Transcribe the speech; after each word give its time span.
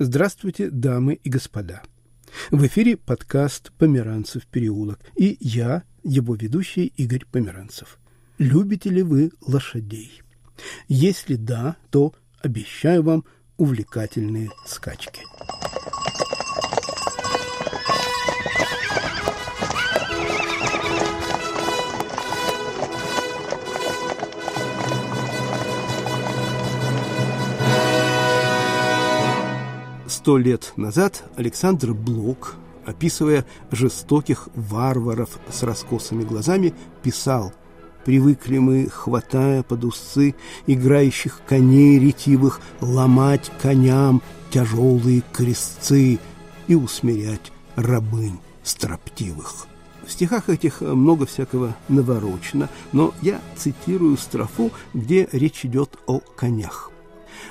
Здравствуйте, 0.00 0.70
дамы 0.70 1.14
и 1.14 1.28
господа. 1.28 1.82
В 2.52 2.64
эфире 2.68 2.96
подкаст 2.96 3.72
«Померанцев 3.78 4.46
переулок» 4.46 5.00
и 5.16 5.36
я, 5.40 5.82
его 6.04 6.36
ведущий 6.36 6.86
Игорь 6.96 7.24
Померанцев. 7.24 7.98
Любите 8.38 8.90
ли 8.90 9.02
вы 9.02 9.32
лошадей? 9.40 10.22
Если 10.86 11.34
да, 11.34 11.76
то 11.90 12.14
обещаю 12.40 13.02
вам 13.02 13.24
увлекательные 13.56 14.50
скачки. 14.66 15.22
Сто 30.28 30.36
лет 30.36 30.74
назад 30.76 31.24
Александр 31.36 31.94
Блок, 31.94 32.56
описывая 32.84 33.46
жестоких 33.70 34.50
варваров 34.54 35.38
с 35.50 35.62
раскосыми 35.62 36.22
глазами, 36.22 36.74
писал 37.02 37.54
«Привыкли 38.04 38.58
мы, 38.58 38.90
хватая 38.92 39.62
под 39.62 39.84
усы 39.86 40.34
играющих 40.66 41.40
коней 41.48 41.98
ретивых, 41.98 42.60
ломать 42.82 43.50
коням 43.62 44.20
тяжелые 44.50 45.22
крестцы 45.32 46.18
и 46.66 46.74
усмирять 46.74 47.50
рабынь 47.76 48.38
строптивых». 48.62 49.66
В 50.06 50.12
стихах 50.12 50.50
этих 50.50 50.82
много 50.82 51.24
всякого 51.24 51.74
наворочено, 51.88 52.68
но 52.92 53.14
я 53.22 53.40
цитирую 53.56 54.18
строфу, 54.18 54.72
где 54.92 55.26
речь 55.32 55.64
идет 55.64 55.96
о 56.06 56.20
конях 56.20 56.92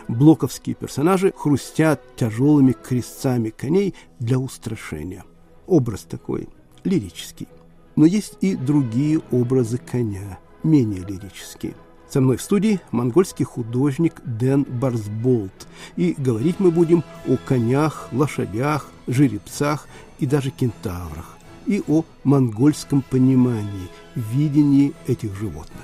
блоковские 0.08 0.76
персонажи 0.76 1.34
хрустят 1.36 2.02
тяжелыми 2.16 2.72
крестцами 2.74 3.50
коней 3.50 3.96
для 4.20 4.40
устрашения. 4.40 5.24
Образ 5.66 6.02
такой 6.02 6.48
лирический. 6.84 7.48
Но 7.96 8.06
есть 8.06 8.38
и 8.42 8.56
другие 8.56 9.22
образы 9.32 9.78
коня, 9.78 10.40
менее 10.64 11.02
лирические. 11.02 11.76
Со 12.10 12.22
мной 12.22 12.38
в 12.38 12.42
студии 12.42 12.80
монгольский 12.92 13.44
художник 13.44 14.22
Дэн 14.24 14.64
Барсболт. 14.64 15.68
И 15.98 16.16
говорить 16.18 16.60
мы 16.60 16.72
будем 16.72 17.04
о 17.28 17.36
конях, 17.38 18.08
лошадях, 18.14 18.90
жеребцах 19.08 19.88
и 20.20 20.26
даже 20.26 20.52
кентаврах. 20.52 21.38
И 21.66 21.84
о 21.88 22.06
монгольском 22.24 23.02
понимании, 23.02 23.90
видении 24.16 24.94
этих 25.06 25.36
животных. 25.36 25.84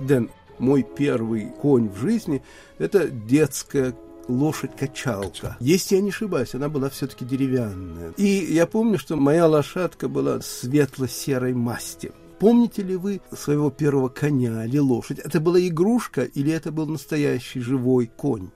Дэн, 0.00 0.28
мой 0.58 0.82
первый 0.82 1.50
конь 1.60 1.88
в 1.88 1.98
жизни– 1.98 2.42
это 2.78 3.08
детская 3.08 3.94
лошадь-качалка. 4.28 5.56
Если 5.60 5.96
я 5.96 6.02
не 6.02 6.10
ошибаюсь, 6.10 6.54
она 6.54 6.68
была 6.68 6.88
все-таки 6.88 7.24
деревянная. 7.24 8.12
И 8.16 8.26
я 8.26 8.66
помню, 8.66 8.98
что 8.98 9.16
моя 9.16 9.46
лошадка 9.46 10.08
была 10.08 10.40
светло-серой 10.40 11.54
масти. 11.54 12.12
Помните 12.38 12.82
ли 12.82 12.96
вы 12.96 13.20
своего 13.32 13.70
первого 13.70 14.08
коня 14.08 14.64
или 14.64 14.78
лошадь? 14.78 15.18
Это 15.18 15.40
была 15.40 15.60
игрушка 15.60 16.22
или 16.22 16.52
это 16.52 16.72
был 16.72 16.86
настоящий 16.86 17.60
живой 17.60 18.06
конь? 18.06 18.50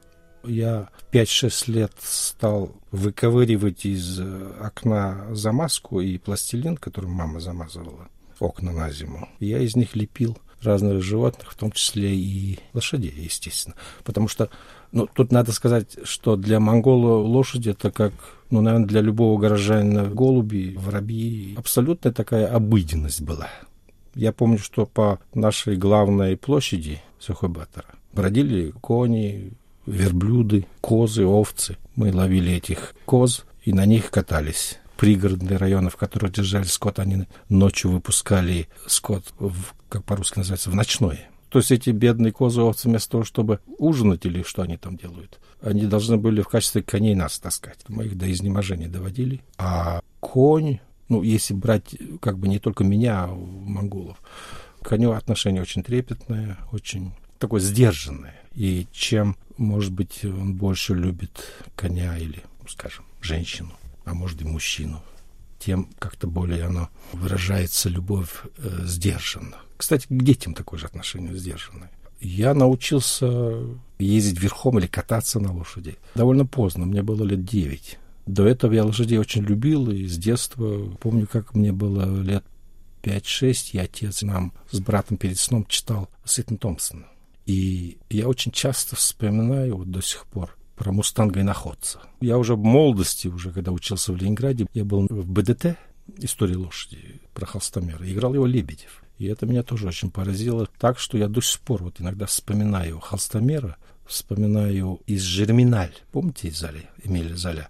Я 0.45 0.89
5-6 1.13 1.71
лет 1.71 1.93
стал 2.01 2.77
выковыривать 2.91 3.85
из 3.85 4.21
э, 4.21 4.53
окна 4.61 5.27
замазку 5.33 6.01
и 6.01 6.17
пластилин, 6.19 6.77
который 6.77 7.11
мама 7.11 7.41
замазывала 7.41 8.09
окна 8.39 8.73
на 8.73 8.91
зиму. 8.91 9.29
Я 9.41 9.59
из 9.59 9.77
них 9.77 9.97
лепил 9.97 10.39
разных 10.63 11.03
животных, 11.03 11.53
в 11.53 11.57
том 11.57 11.73
числе 11.73 12.15
и 12.15 12.59
лошадей, 12.73 13.15
естественно. 13.17 13.77
Потому 14.05 14.29
что, 14.29 14.51
ну, 14.93 15.07
тут 15.07 15.33
надо 15.33 15.53
сказать, 15.53 15.99
что 16.05 16.37
для 16.37 16.61
монгола 16.61 17.17
лошади 17.19 17.71
это 17.71 17.91
как, 17.91 18.13
ну, 18.51 18.61
наверное, 18.61 18.87
для 18.87 19.01
любого 19.01 19.39
горожанина 19.41 20.05
голуби, 20.07 20.75
воробьи, 20.79 21.55
абсолютная 21.57 22.13
такая 22.13 22.47
обыденность 22.47 23.23
была. 23.23 23.49
Я 24.15 24.33
помню, 24.33 24.59
что 24.59 24.87
по 24.87 25.21
нашей 25.35 25.77
главной 25.77 26.37
площади 26.37 27.01
Сухобатора 27.21 27.87
бродили 28.13 28.73
кони, 28.81 29.53
верблюды, 29.87 30.67
козы, 30.81 31.25
овцы. 31.25 31.77
Мы 31.97 32.13
ловили 32.13 32.53
этих 32.53 32.95
коз 33.05 33.45
и 33.65 33.73
на 33.73 33.87
них 33.87 34.11
катались 34.11 34.79
пригородные 34.99 35.57
районы, 35.57 35.91
в 35.91 35.97
которых 35.97 36.33
держали 36.33 36.65
скот, 36.65 36.99
они 36.99 37.25
ночью 37.49 37.93
выпускали 37.93 38.69
скот, 38.87 39.25
в, 39.39 39.73
как 39.89 40.05
по-русски 40.05 40.39
называется, 40.39 40.71
в 40.71 40.75
ночное. 40.75 41.31
То 41.51 41.61
есть 41.61 41.71
эти 41.71 41.91
бедные 41.91 42.33
козы 42.33 42.61
овцы 42.61 42.89
вместо 42.89 43.13
того, 43.13 43.25
чтобы 43.25 43.61
ужинать 43.79 44.27
или 44.27 44.43
что 44.43 44.63
они 44.63 44.77
там 44.77 44.97
делают, 44.97 45.39
они 45.63 45.87
должны 45.87 46.17
были 46.17 46.43
в 46.43 46.49
качестве 46.49 46.83
коней 46.83 47.15
нас 47.15 47.39
таскать. 47.39 47.79
Мы 47.87 48.07
их 48.07 48.19
до 48.19 48.31
изнеможения 48.31 48.89
доводили. 48.89 49.41
А 49.57 50.01
конь, 50.19 50.81
ну, 51.09 51.23
если 51.23 51.55
брать 51.55 51.97
как 52.21 52.37
бы 52.37 52.49
не 52.49 52.59
только 52.59 52.83
меня, 52.83 53.25
а 53.25 53.29
монголов, 53.29 54.19
к 54.83 54.89
коню 54.89 55.13
отношение 55.13 55.63
очень 55.63 55.85
трепетное, 55.85 56.59
очень 56.73 57.13
такое 57.39 57.61
сдержанное. 57.61 58.35
И 58.53 58.89
чем, 58.91 59.37
может 59.59 59.93
быть, 59.93 60.25
он 60.25 60.55
больше 60.55 60.95
любит 60.95 61.53
коня 61.77 62.19
или, 62.19 62.43
скажем, 62.67 63.05
женщину, 63.23 63.71
а 64.09 64.15
может 64.15 64.41
и 64.43 64.45
мужчину, 64.45 65.03
тем 65.59 65.89
как-то 65.99 66.27
более 66.27 66.65
оно 66.65 66.89
выражается 67.13 67.89
любовь 67.89 68.43
э, 68.57 68.85
сдержанно. 68.85 69.57
Кстати, 69.77 70.07
к 70.09 70.23
детям 70.23 70.55
такое 70.55 70.81
же 70.81 70.87
отношение 70.87 71.37
сдержанное. 71.37 71.91
Я 72.21 72.55
научился 72.55 73.55
ездить 73.99 74.41
верхом 74.41 74.79
или 74.79 74.87
кататься 74.87 75.39
на 75.39 75.53
лошади 75.53 75.97
довольно 76.15 76.47
поздно, 76.47 76.87
мне 76.87 77.03
было 77.03 77.23
лет 77.23 77.45
девять. 77.45 77.99
До 78.27 78.47
этого 78.47 78.73
я 78.75 78.85
лошадей 78.85 79.19
очень 79.19 79.43
любил, 79.43 79.91
и 79.91 80.07
с 80.07 80.19
детства 80.19 80.85
помню, 81.01 81.27
как 81.27 81.55
мне 81.55 81.73
было 81.73 82.21
лет 82.21 82.45
пять-шесть, 83.01 83.75
и 83.75 83.79
отец 83.79 84.23
нам 84.23 84.53
с 84.71 84.81
братом 84.81 85.17
перед 85.17 85.39
сном 85.39 85.65
читал 85.67 86.11
Ситн 86.25 86.57
Томпсона. 86.57 87.07
И 87.47 87.97
я 88.11 88.29
очень 88.29 88.53
часто 88.53 88.97
вспоминаю 88.97 89.77
вот 89.79 89.91
до 89.91 90.03
сих 90.03 90.27
пор 90.27 90.58
про 90.79 90.93
мустанга 90.93 91.41
и 91.41 91.43
находца. 91.43 92.01
Я 92.21 92.39
уже 92.39 92.55
в 92.55 92.63
молодости, 92.63 93.29
уже 93.29 93.51
когда 93.51 93.73
учился 93.73 94.13
в 94.13 94.17
Ленинграде, 94.17 94.67
я 94.73 94.85
был 94.85 95.07
в 95.11 95.29
БДТ, 95.29 95.77
история 96.19 96.57
лошади, 96.57 97.21
про 97.35 97.47
холстомера, 97.47 98.11
играл 98.11 98.35
его 98.35 98.47
Лебедев. 98.47 99.03
И 99.19 99.27
это 99.27 99.47
меня 99.47 99.65
тоже 99.65 99.89
очень 99.89 100.11
поразило. 100.11 100.69
Так 100.79 101.01
что 101.01 101.19
я 101.19 101.27
до 101.27 101.41
сих 101.41 101.61
пор 101.61 101.83
вот 101.83 102.01
иногда 102.01 102.27
вспоминаю 102.27 103.01
холстомера, 103.01 103.77
вспоминаю 104.07 105.01
из 105.07 105.23
Жерминаль. 105.23 105.95
Помните 106.13 106.49
из 106.49 106.59
Зали, 106.59 106.89
Эмиля 107.03 107.35
Золя? 107.35 107.69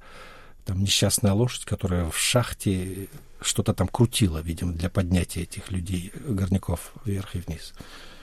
Там 0.67 0.83
несчастная 0.83 1.33
лошадь, 1.33 1.65
которая 1.65 2.11
в 2.11 2.19
шахте 2.19 3.09
что-то 3.41 3.73
там 3.73 3.89
крутила, 3.89 4.39
видимо, 4.39 4.75
для 4.75 4.91
поднятия 4.91 5.43
этих 5.43 5.71
людей, 5.71 6.13
горняков 6.27 6.93
вверх 7.07 7.35
и 7.37 7.39
вниз. 7.39 7.73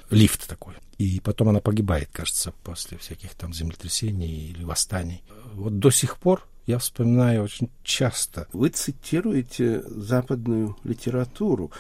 Лифт 0.10 0.48
такой. 0.48 0.76
И 0.98 1.20
потом 1.20 1.50
она 1.50 1.60
погибает, 1.60 2.10
кажется, 2.12 2.54
после 2.64 2.98
всяких 2.98 3.34
там 3.36 3.54
землетрясений 3.54 4.50
или 4.50 4.64
восстаний. 4.64 5.24
Вот 5.54 5.80
до 5.80 5.90
сих 5.92 6.18
пор 6.18 6.48
я 6.68 6.80
вспоминаю 6.80 7.44
очень 7.44 7.70
часто. 7.84 8.48
Вы 8.54 8.70
цитируете 8.70 9.84
западную 9.88 10.78
литературу. 10.84 11.72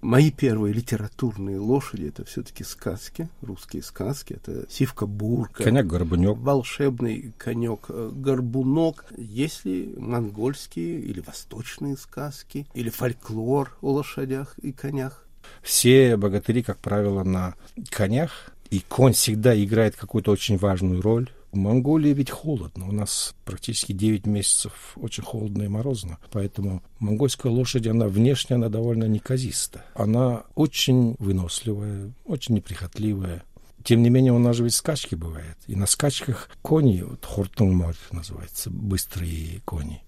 Мои 0.00 0.32
первые 0.32 0.74
литературные 0.74 1.60
лошади 1.60 2.06
это 2.06 2.24
все-таки 2.24 2.64
сказки, 2.64 3.28
русские 3.40 3.84
сказки. 3.84 4.32
Это 4.32 4.66
Сивка 4.68 5.06
Бурка. 5.06 5.62
Конек 5.62 5.86
Горбунек. 5.86 6.38
Волшебный 6.38 7.32
конек 7.38 7.88
Горбунок. 7.88 9.04
Есть 9.16 9.64
ли 9.64 9.94
монгольские 9.96 10.98
или 10.98 11.20
восточные 11.20 11.96
сказки? 11.96 12.66
Или 12.74 12.90
фольклор 12.90 13.76
о 13.80 13.92
лошадях 13.92 14.58
и 14.58 14.72
конях? 14.72 15.24
Все 15.62 16.16
богатыри, 16.16 16.62
как 16.62 16.78
правило, 16.78 17.22
на 17.24 17.54
конях 17.90 18.52
и 18.70 18.80
конь 18.80 19.12
всегда 19.12 19.54
играет 19.62 19.96
какую-то 19.96 20.30
очень 20.30 20.56
важную 20.56 21.02
роль. 21.02 21.30
В 21.52 21.56
Монголии 21.56 22.14
ведь 22.14 22.30
холодно. 22.30 22.88
У 22.88 22.92
нас 22.92 23.34
практически 23.44 23.92
9 23.92 24.24
месяцев 24.24 24.94
очень 24.96 25.22
холодно 25.22 25.64
и 25.64 25.68
морозно. 25.68 26.18
Поэтому 26.30 26.82
монгольская 26.98 27.52
лошадь, 27.52 27.86
она 27.86 28.08
внешне, 28.08 28.56
она 28.56 28.70
довольно 28.70 29.04
неказиста. 29.04 29.84
Она 29.94 30.44
очень 30.54 31.16
выносливая, 31.18 32.14
очень 32.24 32.54
неприхотливая. 32.54 33.42
Тем 33.84 34.02
не 34.02 34.08
менее, 34.08 34.32
у 34.32 34.38
нас 34.38 34.56
же 34.56 34.64
ведь 34.64 34.74
скачки 34.74 35.14
бывают. 35.14 35.58
И 35.66 35.74
на 35.74 35.86
скачках 35.86 36.48
кони, 36.62 37.02
вот 37.02 37.24
хортунгмар 37.26 37.96
называется, 38.10 38.70
быстрые 38.70 39.60
кони, 39.66 40.02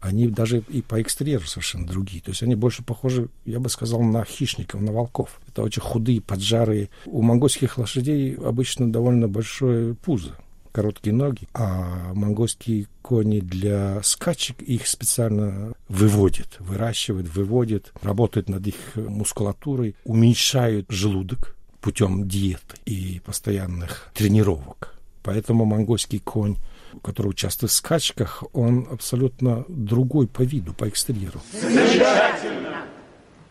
они 0.00 0.28
даже 0.28 0.62
и 0.68 0.82
по 0.82 1.00
экстерьеру 1.00 1.46
совершенно 1.46 1.86
другие. 1.86 2.22
То 2.22 2.30
есть 2.30 2.42
они 2.42 2.54
больше 2.54 2.82
похожи, 2.82 3.28
я 3.44 3.60
бы 3.60 3.68
сказал, 3.68 4.02
на 4.02 4.24
хищников, 4.24 4.80
на 4.80 4.92
волков. 4.92 5.40
Это 5.48 5.62
очень 5.62 5.82
худые, 5.82 6.20
поджарые. 6.20 6.90
У 7.06 7.22
монгольских 7.22 7.78
лошадей 7.78 8.34
обычно 8.34 8.90
довольно 8.90 9.28
большое 9.28 9.94
пузо 9.94 10.36
короткие 10.72 11.14
ноги, 11.14 11.48
а 11.54 12.12
монгольские 12.12 12.86
кони 13.00 13.40
для 13.40 14.02
скачек 14.02 14.60
их 14.60 14.86
специально 14.86 15.72
выводят, 15.88 16.56
выращивают, 16.58 17.34
выводят, 17.34 17.92
работают 18.02 18.50
над 18.50 18.66
их 18.66 18.76
мускулатурой, 18.94 19.96
уменьшают 20.04 20.84
желудок 20.90 21.56
путем 21.80 22.28
диеты 22.28 22.76
и 22.84 23.22
постоянных 23.24 24.10
тренировок 24.12 24.96
Поэтому 25.26 25.64
монгольский 25.64 26.20
конь, 26.20 26.56
который 27.02 27.28
участвует 27.28 27.70
в 27.70 27.74
скачках, 27.74 28.42
он 28.52 28.88
абсолютно 28.90 29.64
другой 29.68 30.26
по 30.26 30.42
виду, 30.42 30.72
по 30.72 30.88
экстерьеру. 30.88 31.40
Замечательно! 31.52 32.84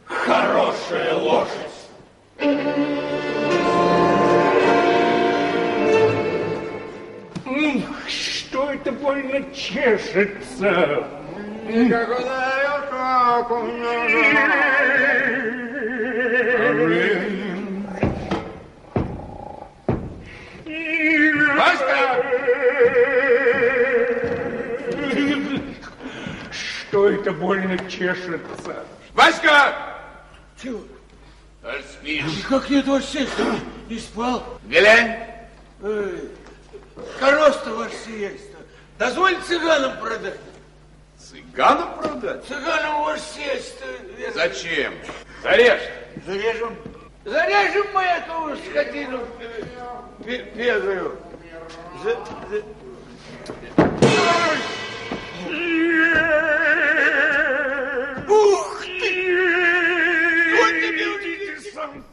Хорошая 0.05 1.15
лошадь! 1.15 1.51
Что 8.07 8.71
это 8.71 8.91
больно 8.91 9.43
чешется? 9.53 11.05
Васька! 21.57 22.44
Что 26.95 27.09
это 27.09 27.33
больно 27.33 27.77
чешется? 27.89 28.85
Васька! 29.13 29.97
Чего? 30.63 30.79
Аль 31.61 31.83
спишь? 31.83 32.45
Как 32.47 32.69
нет 32.69 32.87
вообще? 32.87 33.27
Не 33.89 33.99
спал? 33.99 34.57
Глянь. 34.63 35.19
Эй, 35.83 36.29
Корос-то 37.19 37.71
ваш 37.71 37.91
сияйство. 38.05 38.59
Дозволь 38.97 39.35
цыганам 39.45 39.99
продать. 39.99 40.39
Цыганам 41.19 41.97
продать? 41.97 42.45
Цыганам 42.45 43.03
ваш 43.03 43.19
сияйство. 43.19 43.87
Зачем? 44.33 44.93
Зарежь. 45.43 45.81
Зарежем. 46.25 46.77
Зарежем 47.25 47.87
мы 47.93 48.03
эту 48.03 48.55
скотину 48.69 49.19
пе- 50.23 50.43
пегую. 50.55 51.19
За- 52.05 52.25
за- 52.49 52.63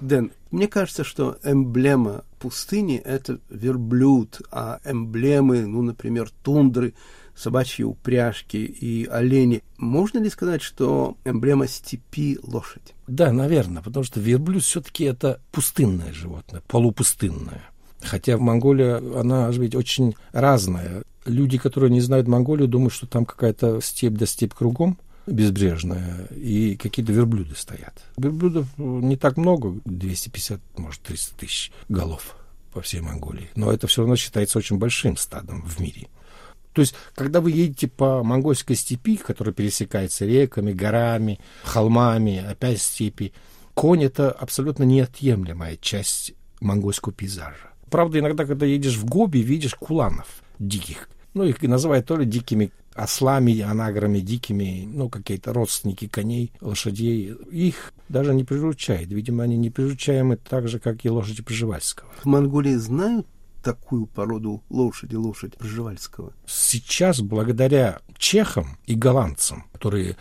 Дэн, 0.02 0.32
мне 0.50 0.66
кажется, 0.66 1.04
что 1.04 1.38
эмблема 1.44 2.24
пустыни– 2.40 2.96
это 3.04 3.38
верблюд, 3.48 4.42
а 4.50 4.80
эмблемы, 4.84 5.64
ну, 5.64 5.82
например, 5.82 6.30
тундры, 6.42 6.94
собачьи 7.36 7.84
упряжки 7.84 8.56
и 8.56 9.06
олени. 9.06 9.62
Можно 9.78 10.18
ли 10.18 10.28
сказать, 10.28 10.60
что 10.60 11.16
эмблема 11.24 11.68
степи– 11.68 12.38
лошадь? 12.42 12.94
Да, 13.06 13.32
наверное, 13.32 13.80
потому 13.80 14.04
что 14.04 14.18
верблюд 14.18 14.64
все-таки 14.64 15.04
это 15.04 15.40
пустынное 15.52 16.12
животное, 16.12 16.62
полупустынное. 16.66 17.62
Хотя 18.02 18.36
в 18.36 18.40
Монголии 18.40 19.18
она 19.18 19.50
ведь 19.50 19.76
очень 19.76 20.16
разная. 20.32 21.04
Люди, 21.24 21.58
которые 21.58 21.90
не 21.90 22.00
знают 22.00 22.26
Монголию, 22.26 22.66
думают, 22.66 22.92
что 22.92 23.06
там 23.06 23.24
какая-то 23.24 23.80
степь 23.80 24.14
да 24.14 24.26
степь 24.26 24.52
кругом 24.52 24.98
безбрежная, 25.26 26.26
и 26.26 26.76
какие-то 26.76 27.12
верблюды 27.12 27.54
стоят. 27.54 28.02
Верблюдов 28.16 28.66
не 28.76 29.16
так 29.16 29.36
много, 29.36 29.80
250, 29.84 30.60
может, 30.78 31.00
300 31.02 31.36
тысяч 31.36 31.72
голов 31.88 32.36
по 32.72 32.80
всей 32.80 33.00
Монголии. 33.00 33.50
Но 33.54 33.72
это 33.72 33.86
все 33.86 34.02
равно 34.02 34.16
считается 34.16 34.58
очень 34.58 34.78
большим 34.78 35.16
стадом 35.16 35.62
в 35.62 35.78
мире. 35.80 36.08
То 36.72 36.80
есть, 36.80 36.94
когда 37.14 37.40
вы 37.40 37.50
едете 37.50 37.86
по 37.86 38.24
монгольской 38.24 38.74
степи, 38.74 39.16
которая 39.16 39.52
пересекается 39.52 40.24
реками, 40.24 40.72
горами, 40.72 41.38
холмами, 41.64 42.38
опять 42.38 42.80
степи, 42.80 43.32
конь— 43.74 44.04
это 44.04 44.30
абсолютно 44.30 44.84
неотъемлемая 44.84 45.76
часть 45.76 46.32
монгольского 46.60 47.12
пейзажа. 47.12 47.72
Правда, 47.90 48.20
иногда, 48.20 48.46
когда 48.46 48.64
едешь 48.64 48.96
в 48.96 49.04
Гоби, 49.04 49.38
видишь 49.38 49.74
куланов 49.74 50.42
диких. 50.58 51.10
Ну, 51.34 51.44
их 51.44 51.60
называют 51.60 52.06
то 52.06 52.16
ли 52.16 52.24
дикими 52.24 52.72
ослами, 52.94 53.60
анаграми 53.60 54.20
дикими, 54.20 54.88
ну, 54.90 55.08
какие-то 55.08 55.52
родственники 55.52 56.08
коней, 56.08 56.52
лошадей. 56.60 57.34
Их 57.50 57.92
даже 58.08 58.34
не 58.34 58.44
приручают. 58.44 59.10
Видимо, 59.10 59.44
они 59.44 59.56
не 59.56 59.70
приручаемы 59.70 60.36
так 60.36 60.68
же, 60.68 60.78
как 60.78 61.04
и 61.04 61.10
лошади 61.10 61.42
Пржевальского. 61.42 62.10
В 62.22 62.26
Монголии 62.26 62.74
знают 62.74 63.26
такую 63.62 64.06
породу 64.06 64.62
лошади, 64.70 65.14
лошадь 65.14 65.56
Пржевальского? 65.56 66.32
Сейчас, 66.46 67.20
благодаря 67.20 68.00
чехам 68.18 68.78
и 68.86 68.94
голландцам, 68.94 69.64
которые 69.72 70.16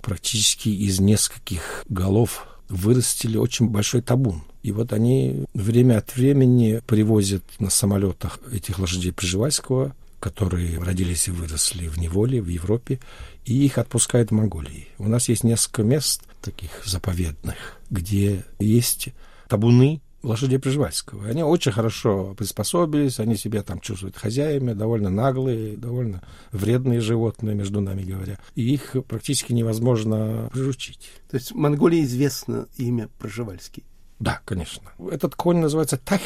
практически 0.00 0.68
из 0.68 1.00
нескольких 1.00 1.84
голов 1.88 2.46
вырастили 2.68 3.36
очень 3.36 3.68
большой 3.68 4.02
табун. 4.02 4.42
И 4.62 4.72
вот 4.72 4.92
они 4.92 5.44
время 5.52 5.98
от 5.98 6.16
времени 6.16 6.80
привозят 6.86 7.44
на 7.58 7.70
самолетах 7.70 8.38
этих 8.50 8.78
лошадей 8.78 9.12
Пржевальского, 9.12 9.94
которые 10.24 10.78
родились 10.78 11.28
и 11.28 11.30
выросли 11.30 11.86
в 11.86 11.98
неволе, 11.98 12.40
в 12.40 12.48
Европе, 12.48 12.98
и 13.44 13.62
их 13.66 13.76
отпускают 13.76 14.30
в 14.30 14.32
Монголии. 14.32 14.88
У 14.96 15.06
нас 15.06 15.28
есть 15.28 15.44
несколько 15.44 15.82
мест 15.82 16.22
таких 16.40 16.70
заповедных, 16.86 17.56
где 17.90 18.42
есть 18.58 19.10
табуны 19.50 20.00
лошадей 20.22 20.58
Пржевальского. 20.58 21.26
Они 21.28 21.42
очень 21.42 21.72
хорошо 21.72 22.34
приспособились, 22.38 23.20
они 23.20 23.36
себя 23.36 23.62
там 23.62 23.80
чувствуют 23.80 24.16
хозяями, 24.16 24.72
довольно 24.72 25.10
наглые, 25.10 25.76
довольно 25.76 26.22
вредные 26.52 27.00
животные, 27.00 27.54
между 27.54 27.82
нами 27.82 28.02
говоря. 28.02 28.38
И 28.54 28.72
их 28.72 28.96
практически 29.06 29.52
невозможно 29.52 30.48
приручить. 30.54 31.10
То 31.30 31.36
есть 31.36 31.50
в 31.52 31.54
Монголии 31.54 32.02
известно 32.02 32.66
имя 32.78 33.10
Пржевальский. 33.18 33.84
Да, 34.20 34.40
конечно. 34.46 34.90
Этот 35.10 35.34
конь 35.34 35.58
называется 35.58 35.98
Тах. 35.98 36.22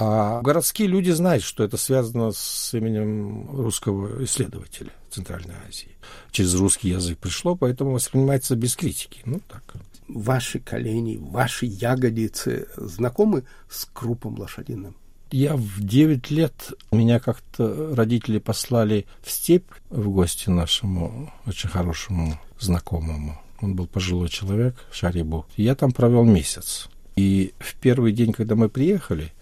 А 0.00 0.40
городские 0.42 0.86
люди 0.86 1.10
знают, 1.10 1.42
что 1.42 1.64
это 1.64 1.76
связано 1.76 2.30
с 2.30 2.72
именем 2.72 3.50
русского 3.50 4.24
исследователя 4.24 4.92
Центральной 5.10 5.56
Азии. 5.68 5.96
Через 6.30 6.54
русский 6.54 6.90
язык 6.90 7.18
пришло, 7.18 7.56
поэтому 7.56 7.92
воспринимается 7.92 8.54
без 8.54 8.76
критики. 8.76 9.20
Ну, 9.24 9.40
так. 9.48 9.74
Ваши 10.06 10.60
колени, 10.60 11.18
ваши 11.20 11.66
ягодицы 11.66 12.68
знакомы 12.76 13.42
с 13.68 13.86
крупом 13.86 14.38
лошадиным? 14.38 14.94
Я 15.32 15.56
в 15.56 15.80
9 15.80 16.30
лет, 16.30 16.72
меня 16.92 17.18
как-то 17.18 17.94
родители 17.94 18.38
послали 18.38 19.04
в 19.20 19.30
степь 19.30 19.68
в 19.90 20.08
гости 20.10 20.48
нашему 20.48 21.32
очень 21.44 21.68
хорошему 21.68 22.40
знакомому. 22.60 23.38
Он 23.60 23.74
был 23.74 23.88
пожилой 23.88 24.28
человек, 24.28 24.76
Шарибу. 24.92 25.44
Я 25.56 25.74
там 25.74 25.90
провел 25.90 26.24
месяц. 26.24 26.88
И 27.16 27.52
в 27.58 27.74
первый 27.74 28.12
день, 28.12 28.32
когда 28.32 28.54
мы 28.54 28.68
приехали, 28.68 29.32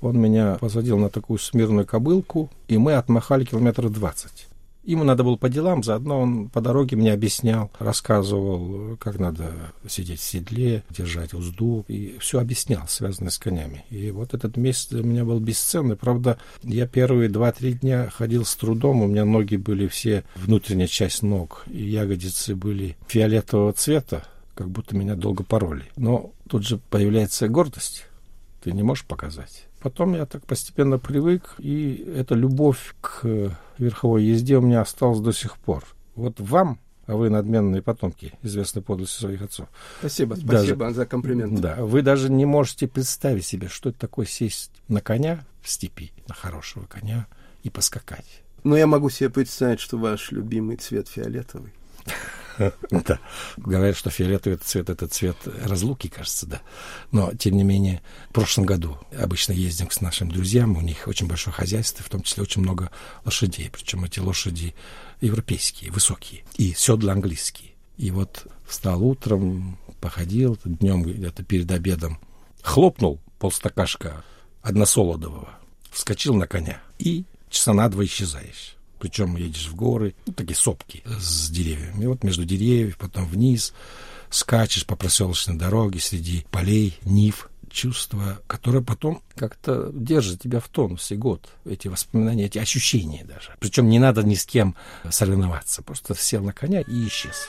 он 0.00 0.18
меня 0.18 0.56
посадил 0.60 0.98
на 0.98 1.08
такую 1.08 1.38
смирную 1.38 1.86
кобылку, 1.86 2.50
и 2.68 2.78
мы 2.78 2.94
отмахали 2.94 3.44
километров 3.44 3.92
20. 3.92 4.48
Ему 4.82 5.04
надо 5.04 5.24
было 5.24 5.36
по 5.36 5.50
делам, 5.50 5.82
заодно 5.82 6.20
он 6.20 6.48
по 6.48 6.62
дороге 6.62 6.96
мне 6.96 7.12
объяснял, 7.12 7.70
рассказывал, 7.78 8.96
как 8.96 9.18
надо 9.18 9.52
сидеть 9.86 10.20
в 10.20 10.24
седле, 10.24 10.84
держать 10.88 11.34
узду, 11.34 11.84
и 11.86 12.16
все 12.18 12.40
объяснял, 12.40 12.88
связанное 12.88 13.30
с 13.30 13.38
конями. 13.38 13.84
И 13.90 14.10
вот 14.10 14.32
этот 14.32 14.56
месяц 14.56 14.88
для 14.88 15.02
меня 15.02 15.26
был 15.26 15.38
бесценный. 15.38 15.96
Правда, 15.96 16.38
я 16.62 16.86
первые 16.86 17.28
два-три 17.28 17.74
дня 17.74 18.08
ходил 18.08 18.46
с 18.46 18.56
трудом, 18.56 19.02
у 19.02 19.06
меня 19.06 19.26
ноги 19.26 19.56
были 19.56 19.86
все, 19.86 20.24
внутренняя 20.34 20.88
часть 20.88 21.22
ног, 21.22 21.62
и 21.66 21.82
ягодицы 21.82 22.56
были 22.56 22.96
фиолетового 23.06 23.74
цвета, 23.74 24.24
как 24.54 24.70
будто 24.70 24.96
меня 24.96 25.14
долго 25.14 25.44
пороли. 25.44 25.84
Но 25.96 26.32
тут 26.48 26.66
же 26.66 26.78
появляется 26.78 27.48
гордость, 27.48 28.06
ты 28.62 28.72
не 28.72 28.82
можешь 28.82 29.04
показать. 29.04 29.66
Потом 29.80 30.14
я 30.14 30.26
так 30.26 30.44
постепенно 30.46 30.98
привык, 30.98 31.54
и 31.58 31.94
эта 32.16 32.34
любовь 32.34 32.94
к 33.00 33.56
верховой 33.78 34.24
езде 34.24 34.58
у 34.58 34.60
меня 34.60 34.82
осталась 34.82 35.20
до 35.20 35.32
сих 35.32 35.56
пор. 35.56 35.84
Вот 36.14 36.38
вам, 36.38 36.78
а 37.06 37.16
вы 37.16 37.30
надменные 37.30 37.80
потомки, 37.80 38.34
известны 38.42 38.82
подлостью 38.82 39.20
своих 39.20 39.42
отцов. 39.42 39.68
Спасибо, 40.00 40.36
Даже- 40.36 40.46
спасибо 40.46 40.92
за 40.92 41.06
комплимент. 41.06 41.60
Да, 41.60 41.76
вы 41.76 42.02
даже 42.02 42.30
не 42.30 42.44
можете 42.44 42.88
представить 42.88 43.46
себе, 43.46 43.68
что 43.68 43.88
это 43.88 43.98
такое 43.98 44.26
сесть 44.26 44.70
на 44.88 45.00
коня 45.00 45.44
в 45.62 45.70
степи, 45.70 46.12
на 46.28 46.34
хорошего 46.34 46.84
коня 46.84 47.26
и 47.62 47.70
поскакать. 47.70 48.42
Но 48.64 48.76
я 48.76 48.86
могу 48.86 49.08
себе 49.08 49.30
представить, 49.30 49.80
что 49.80 49.96
ваш 49.96 50.30
любимый 50.30 50.76
цвет 50.76 51.08
фиолетовый. 51.08 51.72
Да. 52.90 53.18
Говорят, 53.56 53.96
что 53.96 54.10
фиолетовый 54.10 54.58
цвет, 54.58 54.90
это 54.90 55.06
цвет 55.08 55.36
разлуки, 55.64 56.08
кажется, 56.08 56.46
да. 56.46 56.60
Но, 57.10 57.32
тем 57.34 57.56
не 57.56 57.64
менее, 57.64 58.02
в 58.28 58.32
прошлом 58.32 58.66
году 58.66 58.98
обычно 59.16 59.52
ездим 59.52 59.86
к 59.86 60.00
нашим 60.00 60.30
друзьям, 60.30 60.76
у 60.76 60.80
них 60.80 61.06
очень 61.08 61.26
большое 61.26 61.54
хозяйство, 61.54 62.04
в 62.04 62.08
том 62.08 62.22
числе 62.22 62.42
очень 62.42 62.62
много 62.62 62.90
лошадей. 63.24 63.70
Причем 63.70 64.04
эти 64.04 64.18
лошади 64.20 64.74
европейские, 65.20 65.90
высокие, 65.90 66.44
и 66.56 66.74
седла 66.74 67.12
английские. 67.12 67.70
И 67.96 68.10
вот 68.10 68.46
встал 68.66 69.02
утром, 69.02 69.78
походил 70.00 70.58
днем 70.64 71.02
где-то 71.02 71.42
перед 71.44 71.70
обедом, 71.70 72.18
хлопнул 72.62 73.20
полстакашка 73.38 74.24
односолодового, 74.62 75.50
вскочил 75.90 76.34
на 76.34 76.46
коня 76.46 76.80
и 76.98 77.24
часа 77.48 77.72
на 77.72 77.88
два 77.88 78.04
исчезаешь. 78.04 78.76
Причем 79.00 79.36
едешь 79.36 79.68
в 79.68 79.74
горы, 79.74 80.14
ну, 80.26 80.32
такие 80.32 80.56
сопки 80.56 81.02
с 81.06 81.50
деревьями. 81.50 82.04
И 82.04 82.06
вот 82.06 82.22
между 82.22 82.44
деревьев, 82.44 82.98
потом 82.98 83.26
вниз, 83.26 83.72
скачешь 84.28 84.86
по 84.86 84.94
проселочной 84.94 85.56
дороге 85.56 85.98
среди 86.00 86.46
полей, 86.50 86.96
нив. 87.02 87.48
чувство, 87.70 88.40
которое 88.46 88.82
потом 88.82 89.22
как-то 89.36 89.90
держит 89.92 90.42
тебя 90.42 90.60
в 90.60 90.68
тонусе 90.68 91.14
год. 91.14 91.48
Эти 91.64 91.88
воспоминания, 91.88 92.46
эти 92.46 92.58
ощущения 92.58 93.24
даже. 93.24 93.54
Причем 93.60 93.88
не 93.88 93.98
надо 93.98 94.22
ни 94.22 94.34
с 94.34 94.44
кем 94.44 94.74
соревноваться. 95.08 95.82
Просто 95.82 96.14
сел 96.14 96.42
на 96.42 96.52
коня 96.52 96.80
и 96.80 97.06
исчез. 97.06 97.48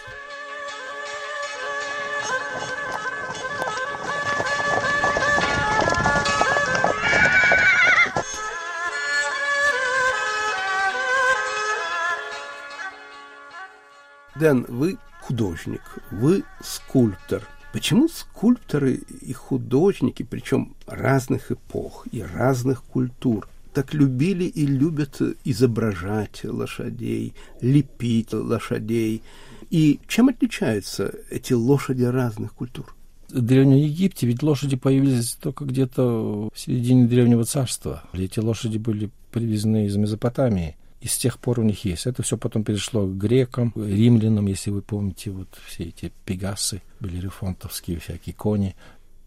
Дэн, 14.42 14.66
вы 14.70 14.98
художник, 15.22 15.82
вы 16.10 16.44
скульптор. 16.64 17.48
Почему 17.74 18.08
скульпторы 18.08 18.96
и 18.96 19.34
художники, 19.34 20.24
причем 20.24 20.76
разных 20.88 21.52
эпох 21.52 22.08
и 22.12 22.24
разных 22.24 22.82
культур, 22.82 23.48
так 23.72 23.94
любили 23.94 24.46
и 24.46 24.66
любят 24.66 25.22
изображать 25.46 26.44
лошадей, 26.44 27.36
лепить 27.62 28.34
лошадей? 28.34 29.22
И 29.70 30.00
чем 30.08 30.30
отличаются 30.30 31.14
эти 31.30 31.54
лошади 31.54 32.06
разных 32.06 32.56
культур? 32.56 32.96
В 33.30 33.42
Древнем 33.42 33.78
Египте 33.78 34.26
ведь 34.26 34.42
лошади 34.42 34.76
появились 34.76 35.34
только 35.36 35.66
где-то 35.66 36.50
в 36.52 36.60
середине 36.60 37.06
Древнего 37.06 37.46
Царства. 37.46 38.06
Эти 38.12 38.40
лошади 38.40 38.80
были 38.80 39.12
привезены 39.32 39.86
из 39.86 39.96
Месопотамии 39.98 40.78
и 41.02 41.08
с 41.08 41.18
тех 41.18 41.40
пор 41.40 41.60
у 41.60 41.64
них 41.64 41.84
есть. 41.84 42.06
Это 42.06 42.22
все 42.22 42.38
потом 42.38 42.64
перешло 42.64 43.06
к 43.06 43.18
грекам, 43.18 43.74
римлянам, 43.76 44.46
если 44.48 44.70
вы 44.70 44.82
помните, 44.82 45.32
вот 45.32 45.48
все 45.66 45.86
эти 45.86 46.12
пегасы, 46.26 46.82
белерифонтовские 47.00 48.00
всякие 48.00 48.36
кони. 48.36 48.76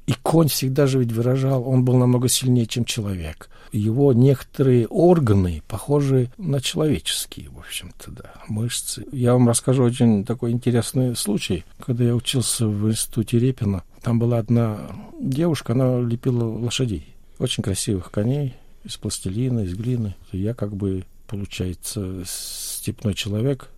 И 0.07 0.15
конь 0.23 0.49
всегда 0.49 0.87
же 0.87 0.99
ведь 0.99 1.13
выражал, 1.13 1.67
он 1.67 1.85
был 1.85 1.97
намного 1.97 2.29
сильнее, 2.29 2.67
чем 2.67 2.85
человек. 2.85 3.49
Его 3.73 4.13
некоторые 4.13 4.87
органы 4.87 5.63
похожи 5.67 6.31
на 6.37 6.61
человеческие, 6.61 7.49
в 7.49 7.59
общем-то, 7.59 8.11
да, 8.13 8.35
мышцы. 8.47 9.07
Я 9.11 9.33
вам 9.33 9.49
расскажу 9.49 9.83
очень 9.83 10.25
такой 10.25 10.53
интересный 10.53 11.17
случай. 11.17 11.65
Когда 11.85 12.05
я 12.05 12.15
учился 12.15 12.69
в 12.69 12.89
институте 12.89 13.39
Репина, 13.39 13.83
там 14.03 14.19
была 14.19 14.39
одна 14.39 14.91
девушка, 15.19 15.73
она 15.73 16.01
лепила 16.01 16.45
лошадей. 16.45 17.15
Очень 17.39 17.65
красивых 17.65 18.11
коней 18.11 18.55
из 18.85 18.97
пластилина, 18.99 19.61
из 19.61 19.75
глины. 19.75 20.15
Я 20.31 20.53
как 20.53 20.77
бы 20.77 21.05
получается, 21.35 22.23
степной 22.25 23.15
человек, 23.15 23.69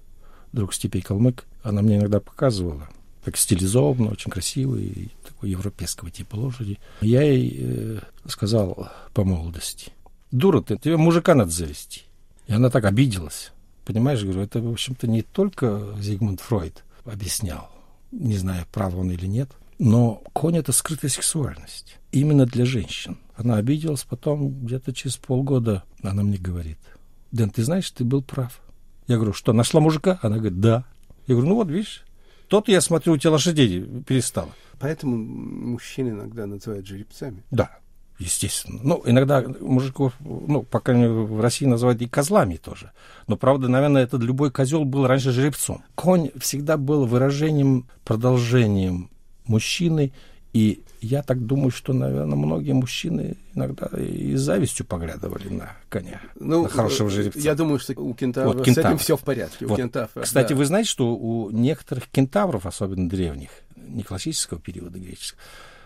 друг 0.53 0.75
степей 0.75 1.01
калмык, 1.01 1.47
она 1.63 1.81
мне 1.81 1.97
иногда 1.97 2.21
показывала, 2.21 2.87
так 3.25 3.39
стилизованно, 3.39 4.11
очень 4.11 4.31
красивый, 4.31 5.11
такой 5.27 5.51
европейского 5.51 6.11
типа 6.11 6.37
лошади. 6.37 6.79
Я 7.01 7.23
ей 7.23 7.57
э, 7.59 7.99
сказал 8.27 8.89
по 9.15 9.25
молодости, 9.25 9.91
дура 10.31 10.61
ты, 10.61 10.77
тебе 10.77 10.99
мужика 10.99 11.35
надо 11.35 11.51
завести. 11.51 12.03
И 12.47 12.53
она 12.53 12.69
так 12.69 12.85
обиделась. 12.85 13.53
Понимаешь, 13.87 14.23
говорю, 14.23 14.43
это, 14.43 14.61
в 14.61 14.71
общем-то, 14.71 15.07
не 15.07 15.23
только 15.23 15.97
Зигмунд 15.99 16.41
Фройд 16.41 16.85
объяснял, 17.05 17.71
не 18.13 18.37
знаю, 18.37 18.67
прав 18.71 18.95
он 18.95 19.11
или 19.11 19.27
нет, 19.27 19.49
но 19.79 20.23
конь— 20.35 20.57
это 20.59 20.73
скрытая 20.73 21.11
сексуальность. 21.11 21.97
Именно 22.13 22.45
для 22.45 22.67
женщин. 22.67 23.17
Она 23.35 23.57
обиделась, 23.57 24.05
потом 24.05 24.51
где-то 24.51 24.93
через 24.93 25.17
полгода 25.17 25.85
она 26.03 26.23
мне 26.23 26.37
говорит— 26.37 26.79
Дэн, 27.37 27.51
ты 27.51 27.63
знаешь, 27.63 27.91
ты 27.91 28.03
был 28.03 28.23
прав. 28.23 28.61
Я 29.07 29.17
говорю, 29.17 29.35
что, 29.35 29.53
нашла 29.53 29.81
мужика? 29.81 30.19
Она 30.23 30.37
говорит, 30.37 30.59
да. 30.59 30.85
Я 31.27 31.35
говорю, 31.35 31.51
ну 31.51 31.55
вот, 31.57 31.69
видишь, 31.69 32.05
тот, 32.49 32.69
я 32.69 32.81
смотрю, 32.81 33.13
у 33.13 33.19
тебя 33.19 33.33
лошадей 33.33 33.83
перестало. 34.07 34.51
Поэтому 34.79 35.17
мужчин 35.17 36.09
иногда 36.09 36.47
называют 36.47 36.87
жеребцами. 36.87 37.43
Да, 37.51 37.79
естественно. 38.19 38.81
Ну, 38.83 39.03
иногда 39.05 39.45
мужиков, 39.61 40.15
ну, 40.21 40.63
пока 40.63 40.95
в 40.95 41.41
России 41.41 41.67
называют 41.67 42.01
и 42.01 42.09
козлами 42.09 42.57
тоже. 42.57 42.93
Но, 43.27 43.37
правда, 43.37 43.69
наверное, 43.69 44.03
этот 44.03 44.23
любой 44.23 44.51
козел 44.51 44.85
был 44.85 45.07
раньше 45.07 45.31
жеребцом. 45.31 45.83
Конь 45.95 46.31
всегда 46.39 46.79
был 46.79 47.05
выражением, 47.07 47.87
продолжением 48.05 49.11
мужчины 49.45 50.13
и 50.57 50.83
я 51.03 51.23
так 51.23 51.45
думаю, 51.45 51.71
что, 51.71 51.93
наверное, 51.93 52.35
многие 52.35 52.73
мужчины 52.73 53.37
иногда 53.55 53.91
и 53.99 54.35
с 54.37 54.41
завистью 54.41 54.87
поглядывали 54.87 55.51
на 55.51 55.77
коня, 55.91 56.23
ну, 56.41 56.63
на 56.63 56.69
хорошего 56.71 57.11
жеребца. 57.11 57.39
Я 57.39 57.55
думаю, 57.55 57.79
что 57.79 57.93
у 58.01 58.15
кентавра 58.15 58.55
вот, 58.55 58.65
кентавр. 58.65 58.87
с 58.87 58.91
этим 58.91 58.99
все 58.99 59.17
в 59.19 59.21
порядке. 59.21 59.67
Вот. 59.67 59.75
У 59.75 59.77
кентавра, 59.77 60.23
Кстати, 60.23 60.55
да. 60.55 60.57
вы 60.57 60.65
знаете, 60.65 60.89
что 60.89 61.15
у 61.15 61.51
некоторых 61.51 62.09
кентавров, 62.09 62.65
особенно 62.65 63.07
древних, 63.07 63.51
не 63.77 64.03
классического 64.03 64.59
периода 64.59 64.99
греческого, 64.99 65.43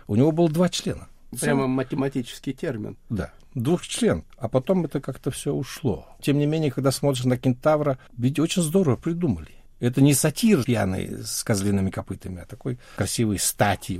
у 0.06 0.14
него 0.14 0.30
было 0.30 0.48
два 0.48 0.68
члена. 0.68 1.08
Прямо 1.40 1.66
математический 1.66 2.52
термин. 2.52 2.96
Да, 3.08 3.32
двух 3.56 3.84
член, 3.84 4.22
а 4.36 4.48
потом 4.48 4.84
это 4.84 5.00
как-то 5.00 5.32
все 5.32 5.52
ушло. 5.52 6.06
Тем 6.22 6.38
не 6.38 6.46
менее, 6.46 6.70
когда 6.70 6.92
смотришь 6.92 7.24
на 7.24 7.36
кентавра, 7.36 7.98
ведь 8.16 8.38
очень 8.38 8.62
здорово 8.62 8.94
придумали. 8.94 9.50
Это 9.80 10.00
не 10.00 10.14
сатир 10.14 10.62
пьяный 10.62 11.24
с 11.24 11.42
козлиными 11.42 11.90
копытами, 11.90 12.42
а 12.42 12.46
такой 12.46 12.78
красивый 12.96 13.40
стати. 13.40 13.98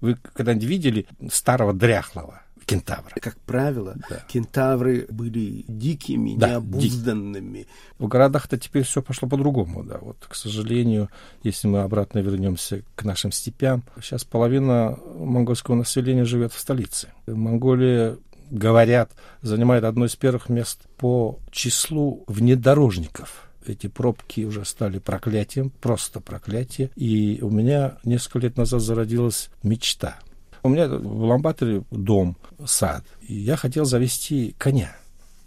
Вы 0.00 0.16
когда-нибудь 0.34 0.68
видели 0.68 1.06
старого 1.30 1.72
дряхлого 1.72 2.42
кентавра? 2.70 3.14
Как 3.20 3.36
правило, 3.38 3.96
да. 4.08 4.22
кентавры 4.28 5.06
были 5.10 5.64
дикими, 5.66 6.36
да, 6.36 6.50
необузданными. 6.50 7.58
Дик. 7.58 7.68
В 7.98 8.06
городах-то 8.06 8.58
теперь 8.58 8.84
все 8.84 9.02
пошло 9.02 9.28
по-другому, 9.28 9.82
да. 9.82 9.98
Вот, 10.00 10.16
к 10.28 10.34
сожалению, 10.34 11.10
если 11.42 11.66
мы 11.68 11.80
обратно 11.80 12.20
вернемся 12.20 12.82
к 12.94 13.04
нашим 13.04 13.32
степям, 13.32 13.82
сейчас 14.00 14.24
половина 14.24 14.98
монгольского 15.18 15.74
населения 15.74 16.24
живет 16.24 16.52
в 16.52 16.60
столице. 16.60 17.08
Монголия 17.26 18.16
говорят, 18.50 19.12
занимает 19.42 19.84
одно 19.84 20.06
из 20.06 20.16
первых 20.16 20.48
мест 20.48 20.80
по 20.96 21.38
числу 21.50 22.24
внедорожников 22.26 23.49
эти 23.66 23.86
пробки 23.86 24.42
уже 24.42 24.64
стали 24.64 24.98
проклятием, 24.98 25.70
просто 25.70 26.20
проклятие. 26.20 26.90
И 26.96 27.38
у 27.42 27.50
меня 27.50 27.98
несколько 28.04 28.40
лет 28.40 28.56
назад 28.56 28.80
зародилась 28.80 29.50
мечта. 29.62 30.18
У 30.62 30.68
меня 30.68 30.88
в 30.88 31.24
Ламбаторе 31.24 31.84
дом, 31.90 32.36
сад, 32.66 33.04
и 33.22 33.34
я 33.34 33.56
хотел 33.56 33.84
завести 33.84 34.54
коня. 34.58 34.94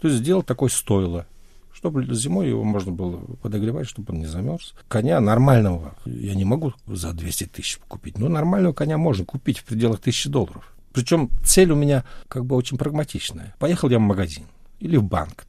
То 0.00 0.08
есть 0.08 0.20
сделал 0.20 0.42
такой 0.42 0.70
стойло, 0.70 1.26
чтобы 1.72 2.04
зимой 2.14 2.48
его 2.48 2.64
можно 2.64 2.90
было 2.90 3.18
подогревать, 3.40 3.88
чтобы 3.88 4.12
он 4.12 4.20
не 4.20 4.26
замерз. 4.26 4.74
Коня 4.88 5.20
нормального 5.20 5.94
я 6.04 6.34
не 6.34 6.44
могу 6.44 6.74
за 6.86 7.12
200 7.12 7.44
тысяч 7.44 7.78
купить, 7.86 8.18
но 8.18 8.28
нормального 8.28 8.72
коня 8.72 8.98
можно 8.98 9.24
купить 9.24 9.58
в 9.58 9.64
пределах 9.64 10.00
тысячи 10.00 10.28
долларов. 10.28 10.74
Причем 10.92 11.30
цель 11.44 11.70
у 11.70 11.76
меня 11.76 12.04
как 12.28 12.44
бы 12.44 12.56
очень 12.56 12.78
прагматичная. 12.78 13.54
Поехал 13.58 13.90
я 13.90 13.98
в 13.98 14.02
магазин 14.02 14.44
или 14.80 14.96
в 14.96 15.04
банк 15.04 15.44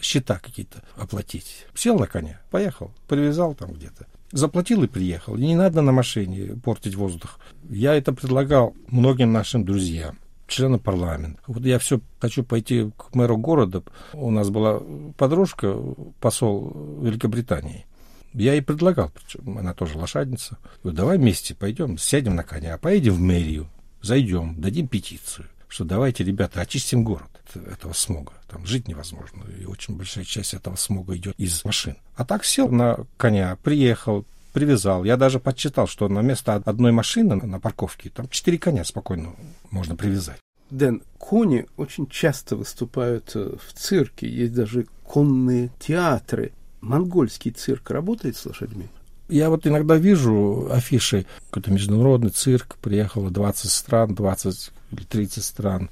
счета 0.00 0.38
какие-то 0.38 0.82
оплатить. 0.96 1.66
Сел 1.74 1.98
на 1.98 2.06
коня, 2.06 2.40
поехал, 2.50 2.92
привязал 3.08 3.54
там 3.54 3.72
где-то. 3.72 4.06
Заплатил 4.32 4.82
и 4.84 4.86
приехал. 4.86 5.36
Не 5.36 5.56
надо 5.56 5.82
на 5.82 5.92
машине 5.92 6.56
портить 6.56 6.94
воздух. 6.94 7.38
Я 7.68 7.94
это 7.94 8.12
предлагал 8.12 8.74
многим 8.88 9.32
нашим 9.32 9.64
друзьям 9.64 10.18
членам 10.46 10.80
парламента. 10.80 11.40
Вот 11.46 11.62
я 11.64 11.78
все 11.78 12.00
хочу 12.18 12.42
пойти 12.42 12.90
к 12.96 13.14
мэру 13.14 13.36
города. 13.36 13.82
У 14.12 14.30
нас 14.30 14.50
была 14.50 14.80
подружка, 15.16 15.76
посол 16.20 17.00
Великобритании. 17.02 17.86
Я 18.32 18.52
ей 18.54 18.62
предлагал, 18.62 19.10
причем 19.10 19.58
она 19.58 19.74
тоже 19.74 19.96
лошадница. 19.96 20.58
Говорю, 20.82 20.96
давай 20.96 21.18
вместе 21.18 21.54
пойдем, 21.54 21.98
сядем 21.98 22.34
на 22.34 22.42
коня, 22.42 22.78
поедем 22.78 23.14
в 23.14 23.20
мэрию, 23.20 23.68
зайдем, 24.02 24.60
дадим 24.60 24.88
петицию 24.88 25.46
что 25.70 25.84
давайте, 25.84 26.24
ребята, 26.24 26.60
очистим 26.60 27.04
город 27.04 27.29
этого 27.56 27.92
смога. 27.92 28.32
Там 28.48 28.66
жить 28.66 28.88
невозможно, 28.88 29.44
и 29.60 29.64
очень 29.64 29.96
большая 29.96 30.24
часть 30.24 30.54
этого 30.54 30.76
смога 30.76 31.16
идет 31.16 31.34
из 31.38 31.64
машин. 31.64 31.96
А 32.16 32.24
так 32.24 32.44
сел 32.44 32.68
на 32.68 33.06
коня, 33.16 33.56
приехал, 33.62 34.24
привязал. 34.52 35.04
Я 35.04 35.16
даже 35.16 35.40
подсчитал, 35.40 35.86
что 35.86 36.08
на 36.08 36.20
место 36.20 36.54
одной 36.54 36.92
машины 36.92 37.36
на 37.36 37.60
парковке 37.60 38.10
там 38.10 38.28
четыре 38.28 38.58
коня 38.58 38.84
спокойно 38.84 39.34
можно 39.70 39.96
привязать. 39.96 40.38
Дэн, 40.70 41.02
кони 41.18 41.66
очень 41.76 42.06
часто 42.06 42.56
выступают 42.56 43.32
э, 43.34 43.56
в 43.56 43.72
цирке, 43.72 44.28
есть 44.28 44.54
даже 44.54 44.86
конные 45.04 45.70
театры. 45.80 46.52
Монгольский 46.80 47.50
цирк 47.50 47.90
работает 47.90 48.36
с 48.36 48.46
лошадьми? 48.46 48.86
Я 49.28 49.50
вот 49.50 49.66
иногда 49.66 49.96
вижу 49.96 50.68
афиши, 50.70 51.26
какой-то 51.50 51.72
международный 51.72 52.30
цирк, 52.30 52.76
приехало 52.80 53.30
20 53.30 53.70
стран, 53.70 54.14
20 54.14 54.72
или 54.92 55.04
30 55.04 55.44
стран. 55.44 55.90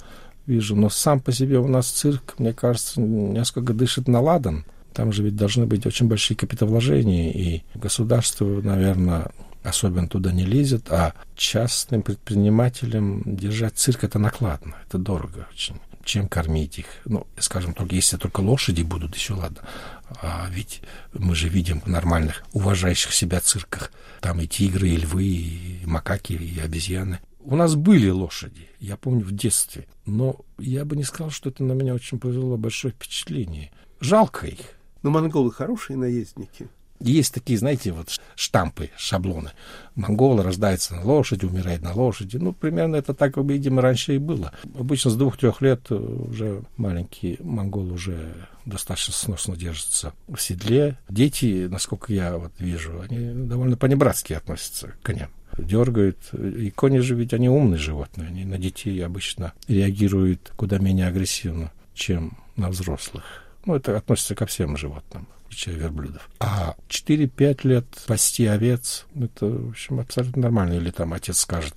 Вижу, 0.49 0.75
но 0.75 0.89
сам 0.89 1.21
по 1.21 1.31
себе 1.31 1.59
у 1.59 1.69
нас 1.69 1.89
цирк, 1.89 2.39
мне 2.39 2.55
кажется, 2.55 3.03
несколько 3.03 3.75
дышит 3.75 4.09
на 4.09 4.23
ладан. 4.23 4.65
Там 4.95 5.13
же 5.13 5.23
ведь 5.23 5.37
должны 5.37 5.67
быть 5.67 5.85
очень 5.85 6.09
большие 6.09 6.39
капиталовложения, 6.39 7.31
и 7.31 7.63
государство, 7.75 8.47
наверное, 8.47 9.31
особенно 9.63 10.09
туда 10.09 10.33
не 10.33 10.47
лезет, 10.47 10.91
а 10.91 11.13
частным 11.37 12.01
предпринимателям 12.01 13.23
держать 13.27 13.77
цирк 13.77 14.05
это 14.05 14.19
накладно, 14.19 14.77
это 14.87 14.97
дорого 14.97 15.47
очень. 15.53 15.77
Чем 16.03 16.29
кормить 16.29 16.79
их? 16.79 16.87
Ну, 17.05 17.27
скажем, 17.39 17.75
только 17.75 17.95
если 17.95 18.17
только 18.17 18.41
лошади 18.41 18.81
будут, 18.81 19.17
еще 19.17 19.35
ладно. 19.35 19.59
А 20.23 20.47
ведь 20.51 20.81
мы 21.13 21.35
же 21.35 21.51
видим 21.51 21.83
в 21.83 21.89
нормальных, 21.89 22.43
уважающих 22.55 23.13
себя 23.13 23.41
цирках, 23.41 23.93
там 24.23 24.41
и 24.41 24.47
тигры, 24.47 24.89
и 24.89 24.97
львы, 24.97 25.25
и 25.25 25.83
макаки, 25.85 26.33
и 26.33 26.59
обезьяны. 26.59 27.19
У 27.41 27.57
нас 27.57 27.75
были 27.75 28.09
лошади, 28.11 28.69
я 28.81 28.97
помню, 28.97 29.25
в 29.25 29.33
детстве. 29.33 29.87
Но 30.07 30.41
я 30.59 30.85
бы 30.85 30.97
не 30.97 31.05
сказал, 31.05 31.31
что 31.31 31.51
это 31.51 31.63
на 31.65 31.73
меня 31.73 31.95
очень 31.95 32.19
произвело 32.19 32.57
большое 32.57 32.93
впечатление. 32.93 33.71
Жалко 34.01 34.47
их. 34.47 34.61
Но 35.03 35.11
монголы 35.11 35.53
хорошие 35.53 35.97
наездники. 35.97 36.69
Есть 37.01 37.33
такие, 37.33 37.59
знаете, 37.59 37.93
вот 37.93 38.21
штампы, 38.35 38.91
шаблоны. 38.97 39.53
Монголы 39.95 40.43
рождается 40.43 40.97
на 40.97 41.05
лошади, 41.05 41.45
умирает 41.45 41.81
на 41.83 41.95
лошади. 41.95 42.39
Ну, 42.39 42.53
примерно 42.53 42.97
это 42.97 43.15
так, 43.15 43.37
видимо, 43.37 43.83
раньше 43.83 44.17
и 44.17 44.19
было. 44.19 44.53
Обычно 44.77 45.13
с 45.13 45.17
двух-трех 45.17 45.63
лет 45.63 45.93
уже 45.93 46.65
маленький 46.77 47.37
монгол 47.41 47.93
уже 47.93 48.35
достаточно 48.65 49.15
сносно 49.15 49.57
держится 49.57 50.13
в 50.27 50.39
седле. 50.39 50.99
Дети, 51.09 51.69
насколько 51.71 52.13
я 52.13 52.37
вот 52.37 52.53
вижу, 52.59 53.01
они 53.01 53.47
довольно 53.47 53.77
понебратски 53.77 54.33
относятся 54.33 54.89
к 54.89 55.01
коням 55.03 55.31
дергают. 55.59 56.19
И 56.33 56.71
кони 56.71 56.99
же 56.99 57.15
ведь 57.15 57.35
они 57.35 57.49
умные 57.49 57.79
животные. 57.79 58.29
Они 58.29 58.45
на 58.45 58.59
детей 58.59 59.05
обычно 59.05 59.53
реагируют 59.67 60.53
куда 60.57 60.79
менее 60.79 61.09
агрессивно, 61.09 61.73
чем 61.95 62.39
на 62.57 62.71
взрослых. 62.71 63.25
Ну, 63.65 63.75
это 63.75 63.97
относится 63.97 64.35
ко 64.35 64.47
всем 64.47 64.77
животным 64.77 65.27
включая 65.49 65.77
верблюдов. 65.77 66.29
А 66.41 66.77
4-5 66.89 67.61
лет 67.67 67.87
пасти 68.07 68.47
овец, 68.47 69.07
это, 69.19 69.47
в 69.47 69.71
общем, 69.71 70.01
абсолютно 70.01 70.43
нормально. 70.43 70.75
Или 70.75 70.91
там 70.91 71.15
отец 71.15 71.39
скажет 71.39 71.75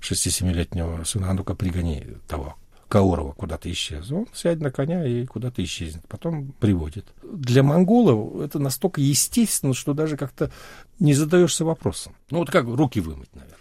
6-7-летнего 0.00 1.04
сына, 1.04 1.30
а 1.30 1.34
ну-ка 1.34 1.54
пригони 1.54 2.06
того, 2.26 2.56
Каурова 2.90 3.32
куда-то 3.32 3.70
исчез. 3.70 4.10
Он 4.10 4.26
сядет 4.34 4.62
на 4.62 4.72
коня 4.72 5.06
и 5.06 5.24
куда-то 5.24 5.62
исчезнет. 5.62 6.02
Потом 6.08 6.52
приводит. 6.58 7.06
Для 7.22 7.62
монголов 7.62 8.40
это 8.40 8.58
настолько 8.58 9.00
естественно, 9.00 9.74
что 9.74 9.94
даже 9.94 10.16
как-то 10.16 10.50
не 10.98 11.14
задаешься 11.14 11.64
вопросом. 11.64 12.16
Ну, 12.30 12.38
вот 12.38 12.50
как 12.50 12.66
руки 12.66 13.00
вымыть, 13.00 13.32
наверное. 13.32 13.56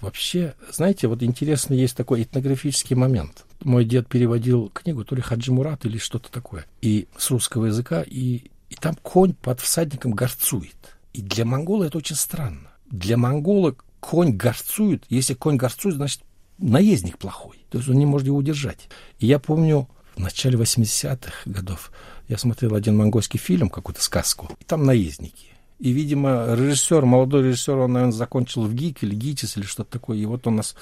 Вообще, 0.00 0.54
знаете, 0.72 1.08
вот 1.08 1.22
интересно, 1.22 1.74
есть 1.74 1.94
такой 1.94 2.22
этнографический 2.22 2.96
момент. 2.96 3.44
Мой 3.62 3.84
дед 3.84 4.08
переводил 4.08 4.70
книгу, 4.70 5.04
то 5.04 5.14
ли 5.14 5.20
Хаджи 5.20 5.52
Мурат 5.52 5.84
или 5.84 5.98
что-то 5.98 6.32
такое, 6.32 6.64
и 6.80 7.06
с 7.18 7.30
русского 7.30 7.66
языка, 7.66 8.02
и, 8.06 8.44
и 8.70 8.74
там 8.80 8.94
конь 9.02 9.34
под 9.34 9.60
всадником 9.60 10.12
горцует. 10.12 10.96
И 11.12 11.20
для 11.20 11.44
монгола 11.44 11.84
это 11.84 11.98
очень 11.98 12.16
странно. 12.16 12.70
Для 12.90 13.18
монгола 13.18 13.76
конь 14.00 14.34
горцует. 14.34 15.04
Если 15.10 15.34
конь 15.34 15.56
горцует, 15.56 15.96
значит, 15.96 16.22
наездник 16.60 17.18
плохой. 17.18 17.64
То 17.70 17.78
есть 17.78 17.90
он 17.90 17.96
не 17.96 18.06
может 18.06 18.26
его 18.26 18.36
удержать. 18.36 18.88
И 19.18 19.26
я 19.26 19.38
помню, 19.38 19.88
в 20.16 20.20
начале 20.20 20.58
80-х 20.58 21.50
годов 21.50 21.90
я 22.28 22.38
смотрел 22.38 22.74
один 22.74 22.96
монгольский 22.96 23.38
фильм, 23.38 23.70
какую-то 23.70 24.02
сказку, 24.02 24.48
и 24.60 24.64
там 24.64 24.84
наездники. 24.84 25.46
И, 25.78 25.92
видимо, 25.92 26.54
режиссер, 26.54 27.06
молодой 27.06 27.42
режиссер, 27.44 27.76
он, 27.78 27.94
наверное, 27.94 28.12
закончил 28.12 28.64
в 28.64 28.74
ГИК 28.74 29.02
или 29.02 29.14
ГИТИС 29.14 29.56
или 29.56 29.64
что-то 29.64 29.92
такое. 29.92 30.18
И 30.18 30.26
вот 30.26 30.46
он 30.46 30.56
нас, 30.56 30.76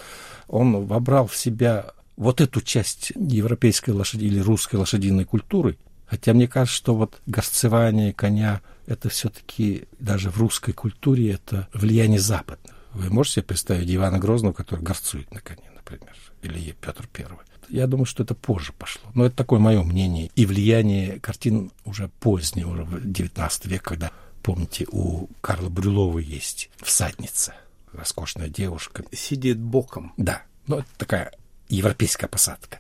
он 0.49 0.87
вобрал 0.87 1.29
в 1.29 1.37
себя 1.37 1.93
вот 2.17 2.41
эту 2.41 2.61
часть 2.61 3.13
европейской 3.15 3.91
лошади 3.91 4.25
или 4.25 4.41
русской 4.41 4.75
лошадиной 4.75 5.25
культуры. 5.25 5.79
Хотя 6.07 6.35
мне 6.35 6.49
кажется, 6.49 6.77
что 6.77 6.97
вот 6.97 7.21
горцевание 7.27 8.13
коня, 8.13 8.61
это 8.87 9.09
все-таки 9.09 9.85
даже 10.01 10.31
в 10.31 10.39
русской 10.39 10.73
культуре 10.73 11.31
это 11.31 11.69
влияние 11.73 12.19
западного. 12.19 12.68
Вы 12.95 13.11
можете 13.11 13.37
себе 13.37 13.45
представить 13.45 13.91
Ивана 13.91 14.19
Грозного, 14.19 14.53
который 14.53 14.81
горцует 14.81 15.33
на 15.33 15.41
коне, 15.41 15.71
например, 15.75 16.15
или 16.43 16.73
Петр 16.81 17.07
Первый? 17.13 17.45
Я 17.69 17.87
думаю, 17.87 18.07
что 18.07 18.23
это 18.23 18.35
позже 18.35 18.73
пошло. 18.73 19.11
Но 19.15 19.27
это 19.27 19.37
такое 19.37 19.59
мое 19.59 19.83
мнение. 19.83 20.31
И 20.35 20.47
влияние 20.47 21.21
картин 21.21 21.71
уже 21.85 22.09
в 22.85 22.95
XIX 22.95 23.69
век, 23.69 23.83
когда, 23.83 24.11
помните, 24.43 24.87
у 24.91 25.29
Карла 25.41 25.69
Брюлова 25.69 26.19
есть 26.19 26.71
«Всадница», 26.79 27.55
роскошная 27.93 28.49
девушка. 28.49 29.05
Сидит 29.13 29.59
боком. 29.59 30.15
Да. 30.17 30.43
Ну, 30.67 30.79
это 30.79 30.89
такая 30.97 31.33
европейская 31.69 32.27
посадка. 32.27 32.79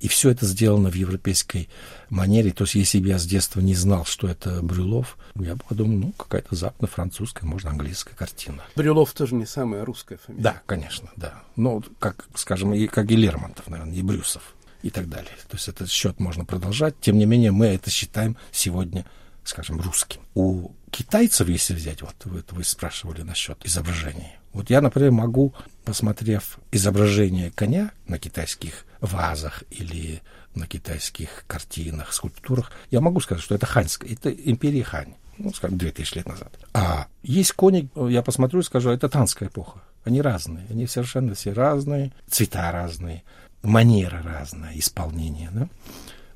И 0.00 0.08
все 0.08 0.30
это 0.30 0.46
сделано 0.46 0.90
в 0.90 0.94
европейской 0.94 1.68
манере. 2.10 2.52
То 2.52 2.64
есть, 2.64 2.74
если 2.74 3.00
бы 3.00 3.08
я 3.08 3.18
с 3.18 3.26
детства 3.26 3.60
не 3.60 3.74
знал, 3.74 4.04
что 4.04 4.28
это 4.28 4.62
Брюлов, 4.62 5.16
я 5.34 5.54
бы 5.54 5.62
подумал, 5.68 5.98
ну, 5.98 6.12
какая-то 6.12 6.54
западно-французская, 6.54 7.46
может, 7.46 7.68
английская 7.68 8.14
картина. 8.14 8.62
Брюлов 8.74 9.12
тоже 9.12 9.34
не 9.34 9.46
самая 9.46 9.84
русская 9.84 10.18
фамилия. 10.18 10.42
Да, 10.42 10.62
конечно, 10.66 11.10
да. 11.16 11.42
Ну, 11.56 11.82
как, 11.98 12.26
скажем, 12.34 12.74
и, 12.74 12.86
как 12.86 13.10
и 13.10 13.16
Лермонтов, 13.16 13.68
наверное, 13.68 13.94
и 13.94 14.02
Брюсов 14.02 14.54
и 14.82 14.90
так 14.90 15.08
далее. 15.08 15.32
То 15.48 15.56
есть 15.56 15.68
этот 15.68 15.90
счет 15.90 16.20
можно 16.20 16.44
продолжать. 16.44 16.94
Тем 17.00 17.18
не 17.18 17.26
менее, 17.26 17.50
мы 17.50 17.66
это 17.66 17.90
считаем 17.90 18.36
сегодня, 18.52 19.04
скажем, 19.44 19.80
русским. 19.80 20.20
У 20.34 20.70
китайцев, 20.90 21.48
если 21.48 21.74
взять, 21.74 22.02
вот 22.02 22.14
вы, 22.24 22.44
вы 22.50 22.64
спрашивали 22.64 23.22
насчет 23.22 23.64
изображений. 23.64 24.36
Вот 24.56 24.70
я, 24.70 24.80
например, 24.80 25.10
могу, 25.10 25.52
посмотрев 25.84 26.58
изображение 26.72 27.50
коня 27.50 27.90
на 28.08 28.18
китайских 28.18 28.86
вазах 29.02 29.64
или 29.68 30.22
на 30.54 30.66
китайских 30.66 31.44
картинах, 31.46 32.14
скульптурах, 32.14 32.72
я 32.90 33.02
могу 33.02 33.20
сказать, 33.20 33.44
что 33.44 33.54
это 33.54 33.66
ханьская, 33.66 34.10
это 34.10 34.30
империя 34.30 34.82
Хань, 34.82 35.12
ну, 35.36 35.52
скажем, 35.52 35.76
2000 35.76 36.14
лет 36.16 36.26
назад. 36.26 36.58
А 36.72 37.06
есть 37.22 37.52
кони, 37.52 37.90
я 38.08 38.22
посмотрю 38.22 38.60
и 38.60 38.62
скажу, 38.64 38.88
это 38.88 39.10
танская 39.10 39.50
эпоха. 39.50 39.82
Они 40.04 40.22
разные, 40.22 40.64
они 40.70 40.86
совершенно 40.86 41.34
все 41.34 41.52
разные, 41.52 42.14
цвета 42.26 42.72
разные, 42.72 43.24
манера 43.62 44.22
разная, 44.22 44.72
исполнение. 44.78 45.50
Да? 45.52 45.68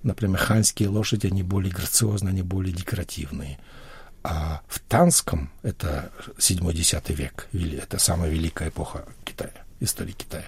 Например, 0.02 0.36
ханьские 0.36 0.90
лошади, 0.90 1.28
они 1.28 1.42
более 1.42 1.72
грациозные, 1.72 2.32
они 2.32 2.42
более 2.42 2.74
декоративные. 2.74 3.58
А 4.22 4.60
в 4.68 4.80
Танском, 4.80 5.50
это 5.62 6.10
7-10 6.38 7.14
век, 7.14 7.48
это 7.52 7.98
самая 7.98 8.30
великая 8.30 8.68
эпоха 8.68 9.06
Китая, 9.24 9.64
истории 9.80 10.12
Китая, 10.12 10.44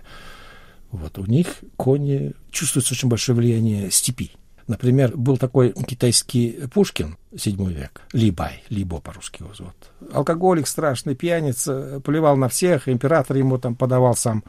вот 0.90 1.16
у 1.18 1.24
них 1.24 1.46
кони 1.76 2.34
чувствуется 2.50 2.92
очень 2.92 3.08
большое 3.08 3.36
влияние 3.36 3.90
степи. 3.90 4.32
Например, 4.68 5.16
был 5.16 5.38
такой 5.38 5.72
китайский 5.72 6.66
Пушкин, 6.72 7.16
7 7.36 7.72
век, 7.72 8.02
Либай, 8.12 8.62
Либо 8.68 9.00
по-русски 9.00 9.42
его 9.42 9.52
зовут. 9.54 9.74
Алкоголик, 10.12 10.66
страшный 10.68 11.14
пьяница, 11.16 12.00
плевал 12.04 12.36
на 12.36 12.48
всех, 12.48 12.88
император 12.88 13.38
ему 13.38 13.58
там 13.58 13.74
подавал 13.74 14.14
сам 14.14 14.44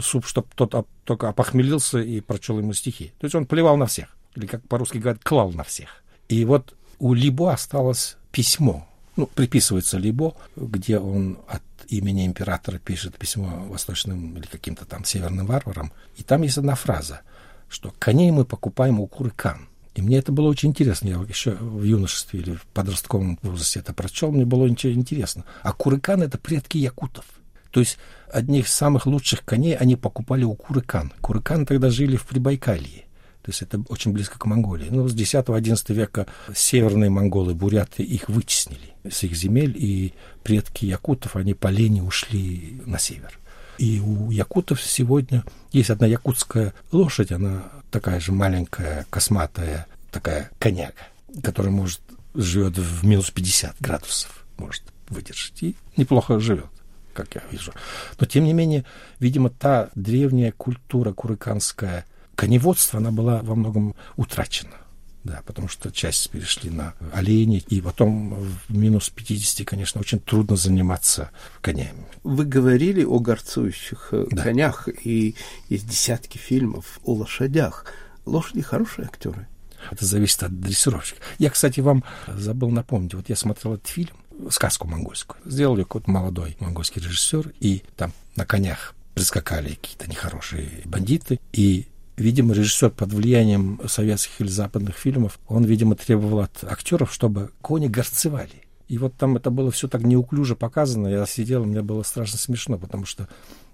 суп, 0.00 0.26
чтобы 0.26 0.48
тот 0.54 0.86
только 1.04 1.28
опохмелился 1.28 1.98
и 1.98 2.20
прочел 2.20 2.58
ему 2.58 2.72
стихи. 2.72 3.12
То 3.18 3.26
есть 3.26 3.34
он 3.34 3.46
плевал 3.46 3.76
на 3.76 3.86
всех, 3.86 4.16
или 4.34 4.46
как 4.46 4.66
по-русски 4.66 4.98
говорят, 4.98 5.22
клал 5.22 5.50
на 5.50 5.64
всех. 5.64 6.02
И 6.28 6.44
вот 6.44 6.74
у 7.00 7.14
Либо 7.14 7.52
осталось 7.52 8.16
письмо, 8.30 8.86
ну, 9.16 9.26
приписывается 9.26 9.98
Либо, 9.98 10.36
где 10.54 10.98
он 10.98 11.38
от 11.48 11.62
имени 11.88 12.26
императора 12.26 12.78
пишет 12.78 13.16
письмо 13.18 13.64
восточным 13.68 14.36
или 14.36 14.46
каким-то 14.46 14.84
там 14.84 15.04
северным 15.04 15.46
варварам. 15.46 15.92
И 16.16 16.22
там 16.22 16.42
есть 16.42 16.58
одна 16.58 16.76
фраза, 16.76 17.22
что 17.68 17.92
коней 17.98 18.30
мы 18.30 18.44
покупаем 18.44 19.00
у 19.00 19.06
Курыкан. 19.06 19.66
И 19.94 20.02
мне 20.02 20.18
это 20.18 20.30
было 20.30 20.48
очень 20.48 20.68
интересно. 20.68 21.08
Я 21.08 21.24
еще 21.28 21.52
в 21.52 21.82
юношестве 21.82 22.40
или 22.40 22.54
в 22.54 22.64
подростковом 22.66 23.38
возрасте 23.42 23.80
это 23.80 23.92
прочел, 23.92 24.30
мне 24.30 24.44
было 24.44 24.68
интересно. 24.68 25.44
А 25.62 25.72
Курыкан— 25.72 26.22
это 26.22 26.38
предки 26.38 26.78
якутов. 26.78 27.24
То 27.72 27.80
есть 27.80 27.98
одних 28.30 28.66
из 28.66 28.72
самых 28.72 29.06
лучших 29.06 29.44
коней 29.44 29.76
они 29.76 29.96
покупали 29.96 30.44
у 30.44 30.54
Курыкан. 30.54 31.12
Курыкан 31.20 31.66
тогда 31.66 31.90
жили 31.90 32.16
в 32.16 32.26
Прибайкалье. 32.26 33.06
То 33.42 33.50
есть 33.50 33.62
это 33.62 33.82
очень 33.88 34.12
близко 34.12 34.38
к 34.38 34.44
Монголии. 34.44 34.88
Ну, 34.90 35.08
с 35.08 35.14
X-XI 35.14 35.94
века 35.94 36.26
северные 36.54 37.10
монголы, 37.10 37.54
буряты, 37.54 38.02
их 38.02 38.28
вытеснили 38.28 38.94
с 39.08 39.22
их 39.22 39.34
земель, 39.34 39.74
и 39.76 40.12
предки 40.42 40.84
якутов, 40.84 41.36
они 41.36 41.54
по 41.54 41.68
лени 41.68 42.00
ушли 42.00 42.80
на 42.84 42.98
север. 42.98 43.38
И 43.78 43.98
у 43.98 44.30
якутов 44.30 44.82
сегодня 44.82 45.42
есть 45.72 45.88
одна 45.88 46.06
якутская 46.06 46.74
лошадь, 46.92 47.32
она 47.32 47.64
такая 47.90 48.20
же 48.20 48.32
маленькая, 48.32 49.06
косматая, 49.08 49.86
такая 50.10 50.50
коняга, 50.58 50.92
которая 51.42 51.72
может 51.72 52.00
живет 52.34 52.76
в 52.76 53.06
минус 53.06 53.30
50 53.30 53.76
градусов, 53.80 54.44
может 54.58 54.82
выдержать, 55.08 55.62
и 55.62 55.76
неплохо 55.96 56.38
живет 56.38 56.66
как 57.12 57.34
я 57.34 57.42
вижу. 57.50 57.72
Но, 58.18 58.26
тем 58.26 58.44
не 58.44 58.52
менее, 58.52 58.84
видимо, 59.18 59.50
та 59.50 59.90
древняя 59.94 60.52
культура 60.52 61.12
курыканская 61.12 62.06
коневодство, 62.40 62.98
она 62.98 63.10
была 63.10 63.42
во 63.42 63.54
многом 63.54 63.94
утрачена. 64.16 64.72
Да, 65.24 65.42
потому 65.44 65.68
что 65.68 65.92
часть 65.92 66.30
перешли 66.30 66.70
на 66.70 66.94
оленей, 67.12 67.62
и 67.68 67.82
потом 67.82 68.34
в 68.34 68.74
минус 68.74 69.10
50, 69.10 69.68
конечно, 69.68 70.00
очень 70.00 70.18
трудно 70.18 70.56
заниматься 70.56 71.30
конями. 71.60 72.06
Вы 72.22 72.46
говорили 72.46 73.04
о 73.04 73.18
горцующих 73.18 74.08
э, 74.12 74.26
да. 74.30 74.42
конях, 74.42 74.88
и 75.04 75.34
есть 75.68 75.86
десятки 75.86 76.38
фильмов 76.38 77.00
о 77.04 77.12
лошадях. 77.12 77.84
Лошади 78.24 78.62
хорошие 78.62 79.04
актеры. 79.04 79.46
Это 79.90 80.06
зависит 80.06 80.42
от 80.42 80.58
дрессировщика. 80.58 81.20
Я, 81.38 81.50
кстати, 81.50 81.80
вам 81.80 82.02
забыл 82.26 82.70
напомнить. 82.70 83.12
Вот 83.12 83.28
я 83.28 83.36
смотрел 83.36 83.74
этот 83.74 83.88
фильм, 83.88 84.14
сказку 84.48 84.88
монгольскую. 84.88 85.38
Сделал 85.44 85.76
ее 85.76 85.84
какой-то 85.84 86.10
молодой 86.10 86.56
монгольский 86.60 87.02
режиссер, 87.02 87.52
и 87.60 87.82
там 87.98 88.14
на 88.36 88.46
конях 88.46 88.94
прискакали 89.12 89.74
какие-то 89.74 90.08
нехорошие 90.08 90.80
бандиты, 90.86 91.38
и 91.52 91.90
Видимо, 92.20 92.52
режиссер 92.52 92.90
под 92.90 93.14
влиянием 93.14 93.80
советских 93.86 94.42
или 94.42 94.48
западных 94.48 94.94
фильмов, 94.94 95.40
он, 95.48 95.64
видимо, 95.64 95.96
требовал 95.96 96.40
от 96.40 96.62
актеров, 96.64 97.14
чтобы 97.14 97.50
кони 97.62 97.88
горцевали. 97.88 98.66
И 98.88 98.98
вот 98.98 99.14
там 99.14 99.38
это 99.38 99.50
было 99.50 99.70
все 99.70 99.88
так 99.88 100.02
неуклюже 100.02 100.54
показано. 100.54 101.08
Я 101.08 101.24
сидел, 101.24 101.64
мне 101.64 101.80
было 101.80 102.02
страшно 102.02 102.36
смешно, 102.36 102.76
потому 102.76 103.06
что 103.06 103.26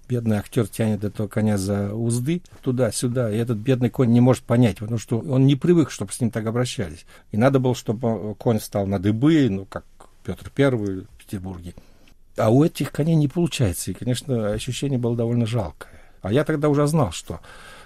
Бедный 0.07 0.37
актер 0.37 0.65
тянет 0.65 1.03
этого 1.03 1.27
коня 1.27 1.57
за 1.57 1.93
узды 1.93 2.41
туда-сюда, 2.61 3.29
и 3.29 3.35
этот 3.35 3.57
бедный 3.57 3.89
конь 3.89 4.13
не 4.13 4.21
может 4.21 4.43
понять, 4.43 4.77
потому 4.77 4.97
что 4.97 5.19
он 5.19 5.45
не 5.45 5.57
привык, 5.57 5.91
чтобы 5.91 6.13
с 6.13 6.21
ним 6.21 6.31
так 6.31 6.45
обращались. 6.45 7.05
И 7.33 7.37
надо 7.37 7.59
было, 7.59 7.75
чтобы 7.75 8.33
конь 8.35 8.61
стал 8.61 8.87
на 8.87 8.97
дыбы, 8.97 9.49
ну, 9.49 9.65
как 9.65 9.83
Петр 10.23 10.49
Первый 10.55 11.01
в 11.01 11.07
Петербурге. 11.17 11.73
А 12.37 12.49
у 12.49 12.63
этих 12.63 12.93
коней 12.93 13.15
не 13.15 13.27
получается, 13.27 13.91
и, 13.91 13.93
конечно, 13.93 14.51
ощущение 14.51 14.97
было 14.97 15.17
довольно 15.17 15.45
жалкое. 15.45 15.96
А 16.27 16.31
я 16.33 16.43
тогда 16.43 16.67
уже 16.67 16.85
знал, 16.87 17.13
что 17.13 17.39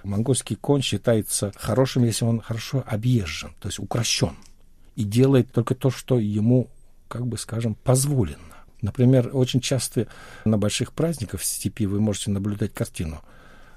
монгольский 0.04 0.56
конь 0.56 0.82
считается 0.82 1.52
хорошим, 1.56 2.06
если 2.06 2.26
он 2.26 2.42
хорошо 2.42 2.84
объезжен, 2.88 3.54
то 3.60 3.68
есть 3.68 3.78
укращен, 3.78 4.36
и 4.96 5.04
делает 5.04 5.52
только 5.52 5.76
то, 5.76 5.92
что 5.92 6.18
ему, 6.18 6.68
как 7.08 7.28
бы 7.28 7.38
скажем, 7.38 7.76
позволено. 7.76 8.40
Например, 8.82 9.30
очень 9.32 9.62
часто 9.62 10.08
на 10.44 10.58
больших 10.58 10.94
праздниках 10.94 11.42
в 11.42 11.46
степи 11.46 11.86
вы 11.86 12.00
можете 12.02 12.32
наблюдать 12.32 12.74
картину. 12.74 13.22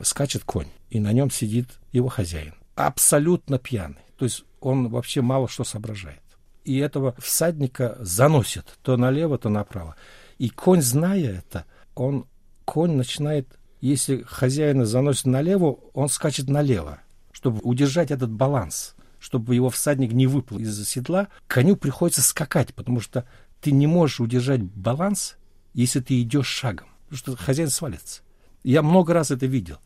Скачет 0.01 0.45
конь, 0.45 0.69
и 0.89 0.99
на 0.99 1.13
нем 1.13 1.31
сидит 1.31 1.69
его 1.93 2.09
хозяин. 2.09 2.55
Абсолютно 2.75 3.59
пьяный. 3.59 4.01
То 4.17 4.25
есть 4.25 4.45
он 4.61 4.89
вообще 4.89 5.21
мало 5.21 5.47
что 5.47 5.65
соображает. 5.65 6.23
И 6.65 6.79
этого 6.79 7.15
всадника 7.19 7.99
заносит 8.01 8.79
то 8.81 8.97
налево, 8.97 9.37
то 9.37 9.51
направо. 9.51 9.95
И 10.39 10.49
конь, 10.49 10.81
зная 10.81 11.41
это, 11.41 11.67
он, 11.95 12.27
конь 12.65 12.93
начинает, 12.93 13.59
если 13.85 14.23
хозяина 14.23 14.87
заносит 14.87 15.27
налево, 15.27 15.79
он 15.93 16.09
скачет 16.09 16.49
налево, 16.49 17.01
чтобы 17.33 17.61
удержать 17.63 18.11
этот 18.11 18.31
баланс, 18.31 18.95
чтобы 19.21 19.55
его 19.55 19.69
всадник 19.69 20.13
не 20.13 20.27
выпал 20.27 20.59
из 20.59 20.83
седла, 20.89 21.29
коню 21.47 21.77
приходится 21.77 22.23
скакать, 22.23 22.73
потому 22.73 23.01
что 23.01 23.27
ты 23.61 23.73
не 23.73 23.87
можешь 23.87 24.21
удержать 24.21 24.63
баланс, 24.63 25.37
если 25.75 26.01
ты 26.01 26.23
идешь 26.23 26.47
шагом, 26.47 26.89
потому 27.05 27.19
что 27.19 27.37
хозяин 27.37 27.69
свалится. 27.69 28.23
Я 28.63 28.81
много 28.81 29.13
раз 29.13 29.31
это 29.31 29.45
видел. 29.45 29.77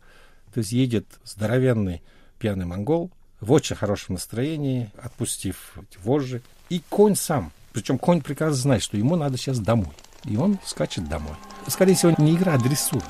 То 0.55 0.59
есть 0.59 0.71
едет 0.71 1.07
здоровенный 1.25 2.03
пьяный 2.39 2.67
монгол 2.67 3.11
в 3.41 3.51
очень 3.51 3.75
хорошем 3.75 4.15
настроении, 4.15 4.93
отпустив 5.03 5.77
эти 5.77 5.99
вожжи, 6.05 6.41
и 6.69 6.81
конь 6.89 7.17
сам. 7.17 7.51
Причем 7.73 7.99
конь 7.99 8.21
прекрасно 8.21 8.55
знает, 8.55 8.83
что 8.85 8.97
ему 8.97 9.17
надо 9.17 9.39
сейчас 9.39 9.59
домой. 9.59 9.93
И 10.25 10.37
он 10.37 10.59
скачет 10.65 11.09
домой. 11.09 11.35
Скорее 11.67 11.95
всего, 11.95 12.15
не 12.19 12.37
игра, 12.37 12.55
а 12.55 12.59
дрессура. 12.59 13.05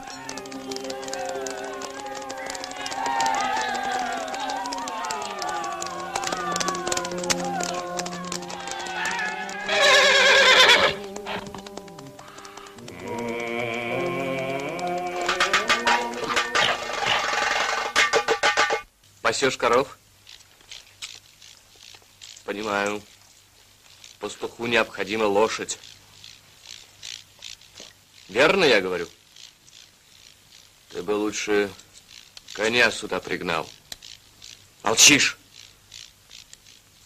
Необходима 24.70 25.24
лошадь. 25.24 25.78
Верно 28.28 28.64
я 28.64 28.80
говорю? 28.80 29.08
Ты 30.90 31.02
бы 31.02 31.12
лучше 31.12 31.70
коня 32.52 32.90
сюда 32.90 33.20
пригнал. 33.20 33.68
Молчишь. 34.82 35.38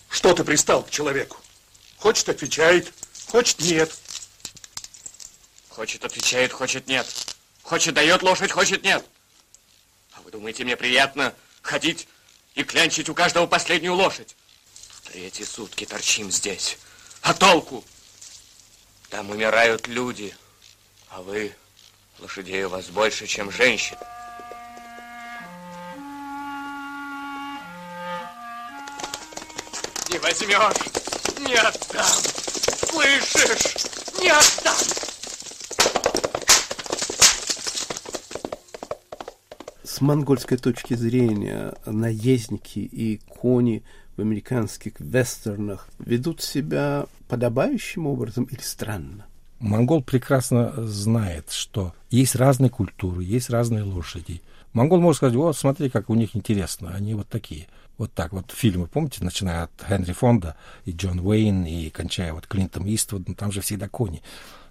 Что 0.08 0.34
ты 0.34 0.44
пристал 0.44 0.82
к 0.82 0.90
человеку? 0.90 1.38
Хочет, 1.96 2.28
отвечает, 2.28 2.92
хочет, 3.28 3.60
нет. 3.60 3.92
Хочет, 5.68 6.04
отвечает, 6.04 6.52
хочет, 6.52 6.86
нет. 6.86 7.06
Хочет, 7.62 7.94
дает 7.94 8.22
лошадь, 8.22 8.50
хочет, 8.50 8.82
нет. 8.82 9.04
А 10.12 10.20
вы 10.22 10.30
думаете, 10.30 10.64
мне 10.64 10.76
приятно 10.76 11.34
ходить 11.62 12.08
и 12.54 12.62
клянчить 12.62 13.08
у 13.08 13.14
каждого 13.14 13.46
последнюю 13.46 13.94
лошадь? 13.94 14.36
Третьи 15.04 15.44
сутки 15.44 15.86
торчим 15.86 16.30
здесь. 16.30 16.78
А 17.22 17.34
толку? 17.34 17.84
Там 19.08 19.30
умирают 19.30 19.86
люди, 19.86 20.34
а 21.08 21.22
вы, 21.22 21.54
лошадей 22.18 22.64
у 22.64 22.68
вас 22.68 22.86
больше, 22.86 23.28
чем 23.28 23.52
женщин. 23.52 23.96
Не 30.10 30.18
возьмешь, 30.18 30.76
не 31.38 31.54
отдам. 31.54 32.06
Слышишь? 32.90 33.76
Не 34.20 34.30
отдам. 34.30 34.76
С 39.84 40.00
монгольской 40.00 40.56
точки 40.56 40.94
зрения 40.94 41.74
наездники 41.86 42.80
и 42.80 43.18
кони 43.18 43.84
в 44.16 44.20
американских 44.20 44.94
вестернах 44.98 45.88
ведут 45.98 46.42
себя 46.42 47.06
подобающим 47.28 48.06
образом 48.06 48.44
или 48.44 48.60
странно? 48.60 49.26
Монгол 49.58 50.02
прекрасно 50.02 50.72
знает, 50.86 51.50
что 51.52 51.94
есть 52.10 52.34
разные 52.34 52.68
культуры, 52.68 53.22
есть 53.22 53.48
разные 53.48 53.84
лошади. 53.84 54.42
Монгол 54.72 55.00
может 55.00 55.18
сказать, 55.18 55.36
вот, 55.36 55.56
смотри, 55.56 55.88
как 55.88 56.10
у 56.10 56.14
них 56.14 56.34
интересно, 56.34 56.92
они 56.94 57.14
вот 57.14 57.28
такие. 57.28 57.68
Вот 57.98 58.12
так 58.12 58.32
вот 58.32 58.50
фильмы, 58.50 58.88
помните, 58.88 59.22
начиная 59.22 59.64
от 59.64 59.70
Хенри 59.86 60.12
Фонда 60.12 60.56
и 60.84 60.92
Джон 60.92 61.20
Уэйн, 61.20 61.64
и 61.66 61.90
кончая 61.90 62.32
вот 62.32 62.46
Клинтом 62.46 62.92
Иствудом, 62.92 63.34
там 63.34 63.52
же 63.52 63.60
всегда 63.60 63.88
кони. 63.88 64.22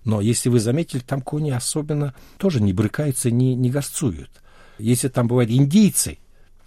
Но 0.03 0.19
если 0.19 0.49
вы 0.49 0.59
заметили, 0.59 1.01
там 1.01 1.21
кони 1.21 1.51
особенно 1.51 2.13
тоже 2.37 2.61
не 2.61 2.73
брыкаются, 2.73 3.31
не, 3.31 3.55
не 3.55 3.69
горцуют. 3.69 4.31
Если 4.79 5.07
там 5.07 5.27
бывают 5.27 5.51
индейцы, 5.51 6.17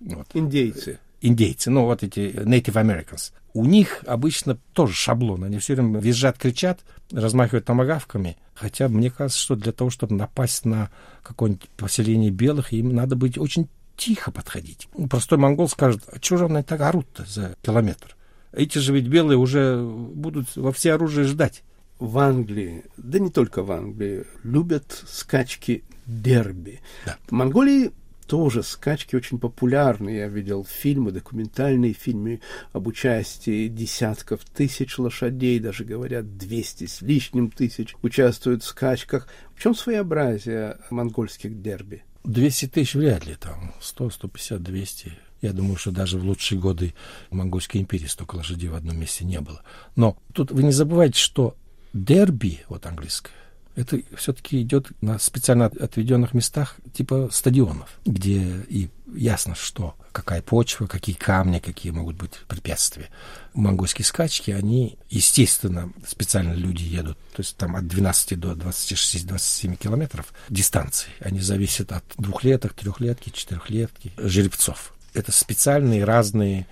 вот, 0.00 0.28
индейцы, 0.32 0.98
индейцы, 1.24 1.70
ну 1.70 1.84
вот 1.86 2.02
эти 2.02 2.32
Native 2.34 2.74
Americans, 2.74 3.32
у 3.54 3.64
них 3.64 4.04
обычно 4.06 4.58
тоже 4.72 4.92
шаблон. 4.94 5.44
Они 5.44 5.58
все 5.58 5.74
время 5.74 5.98
визжат, 6.00 6.38
кричат, 6.38 6.80
размахивают 7.10 7.64
томогавками. 7.64 8.36
Хотя 8.54 8.88
мне 8.88 9.10
кажется, 9.10 9.40
что 9.40 9.56
для 9.56 9.72
того, 9.72 9.90
чтобы 9.90 10.14
напасть 10.14 10.64
на 10.64 10.90
какое-нибудь 11.22 11.68
поселение 11.76 12.30
белых, 12.30 12.72
им 12.72 12.94
надо 12.94 13.16
быть 13.16 13.38
очень 13.38 13.68
тихо 13.96 14.32
подходить. 14.32 14.88
Простой 15.08 15.38
монгол 15.38 15.68
скажет, 15.68 16.02
а 16.12 16.16
что 16.20 16.36
же 16.36 16.46
они 16.46 16.62
так 16.62 16.80
орут-то 16.80 17.24
за 17.26 17.56
километр? 17.62 18.16
Эти 18.52 18.78
же 18.78 18.92
ведь 18.92 19.06
белые 19.06 19.38
уже 19.38 19.82
будут 19.82 20.54
во 20.56 20.72
все 20.72 20.92
оружие 20.92 21.26
ждать. 21.26 21.62
В 21.98 22.18
Англии, 22.18 22.84
да 22.96 23.18
не 23.18 23.30
только 23.30 23.62
в 23.62 23.72
Англии, 23.72 24.24
любят 24.42 25.04
скачки 25.08 25.84
дерби. 26.06 26.80
Да. 27.06 27.16
В 27.28 27.32
Монголии 27.32 27.92
тоже 28.26 28.62
скачки 28.62 29.16
очень 29.16 29.38
популярны. 29.38 30.10
Я 30.10 30.28
видел 30.28 30.64
фильмы, 30.64 31.12
документальные 31.12 31.92
фильмы 31.92 32.40
об 32.72 32.86
участии 32.86 33.68
десятков 33.68 34.44
тысяч 34.44 34.98
лошадей, 34.98 35.58
даже 35.58 35.84
говорят 35.84 36.36
200 36.36 36.86
с 36.86 37.02
лишним 37.02 37.50
тысяч 37.50 37.94
участвуют 38.02 38.62
в 38.62 38.66
скачках. 38.66 39.28
В 39.54 39.62
чем 39.62 39.74
своеобразие 39.74 40.78
монгольских 40.90 41.60
дерби? 41.62 42.02
200 42.24 42.66
тысяч 42.66 42.94
вряд 42.94 43.26
ли, 43.26 43.34
там 43.34 43.74
100, 43.80 44.10
150, 44.10 44.62
200. 44.62 45.12
Я 45.42 45.52
думаю, 45.52 45.76
что 45.76 45.90
даже 45.90 46.18
в 46.18 46.24
лучшие 46.24 46.58
годы 46.58 46.94
Монгольской 47.30 47.76
империи 47.76 48.06
столько 48.06 48.36
лошадей 48.36 48.70
в 48.70 48.74
одном 48.74 48.98
месте 48.98 49.26
не 49.26 49.40
было. 49.40 49.62
Но 49.94 50.16
тут 50.32 50.50
вы 50.50 50.62
не 50.62 50.72
забывайте, 50.72 51.18
что 51.18 51.54
дерби, 51.92 52.64
вот 52.68 52.86
английское, 52.86 53.34
это 53.74 54.00
все-таки 54.16 54.62
идет 54.62 54.90
на 55.00 55.18
специально 55.18 55.66
отведенных 55.66 56.32
местах 56.34 56.76
типа 56.92 57.28
стадионов, 57.32 57.98
где 58.04 58.40
и 58.68 58.88
ясно, 59.14 59.54
что 59.54 59.94
какая 60.12 60.42
почва, 60.42 60.86
какие 60.86 61.16
камни, 61.16 61.58
какие 61.58 61.90
могут 61.90 62.16
быть 62.16 62.32
препятствия. 62.46 63.08
Монгольские 63.52 64.04
скачки, 64.04 64.52
они, 64.52 64.96
естественно, 65.10 65.92
специально 66.06 66.52
люди 66.52 66.82
едут, 66.82 67.18
то 67.34 67.40
есть 67.40 67.56
там 67.56 67.74
от 67.76 67.86
12 67.86 68.38
до 68.38 68.52
26-27 68.52 69.76
километров 69.76 70.32
дистанции. 70.48 71.10
Они 71.20 71.40
зависят 71.40 71.92
от 71.92 72.04
двухлеток, 72.16 72.74
трехлетки, 72.74 73.30
четырехлетки, 73.30 74.12
жеребцов. 74.16 74.94
Это 75.14 75.32
специальные 75.32 76.04
разные 76.04 76.66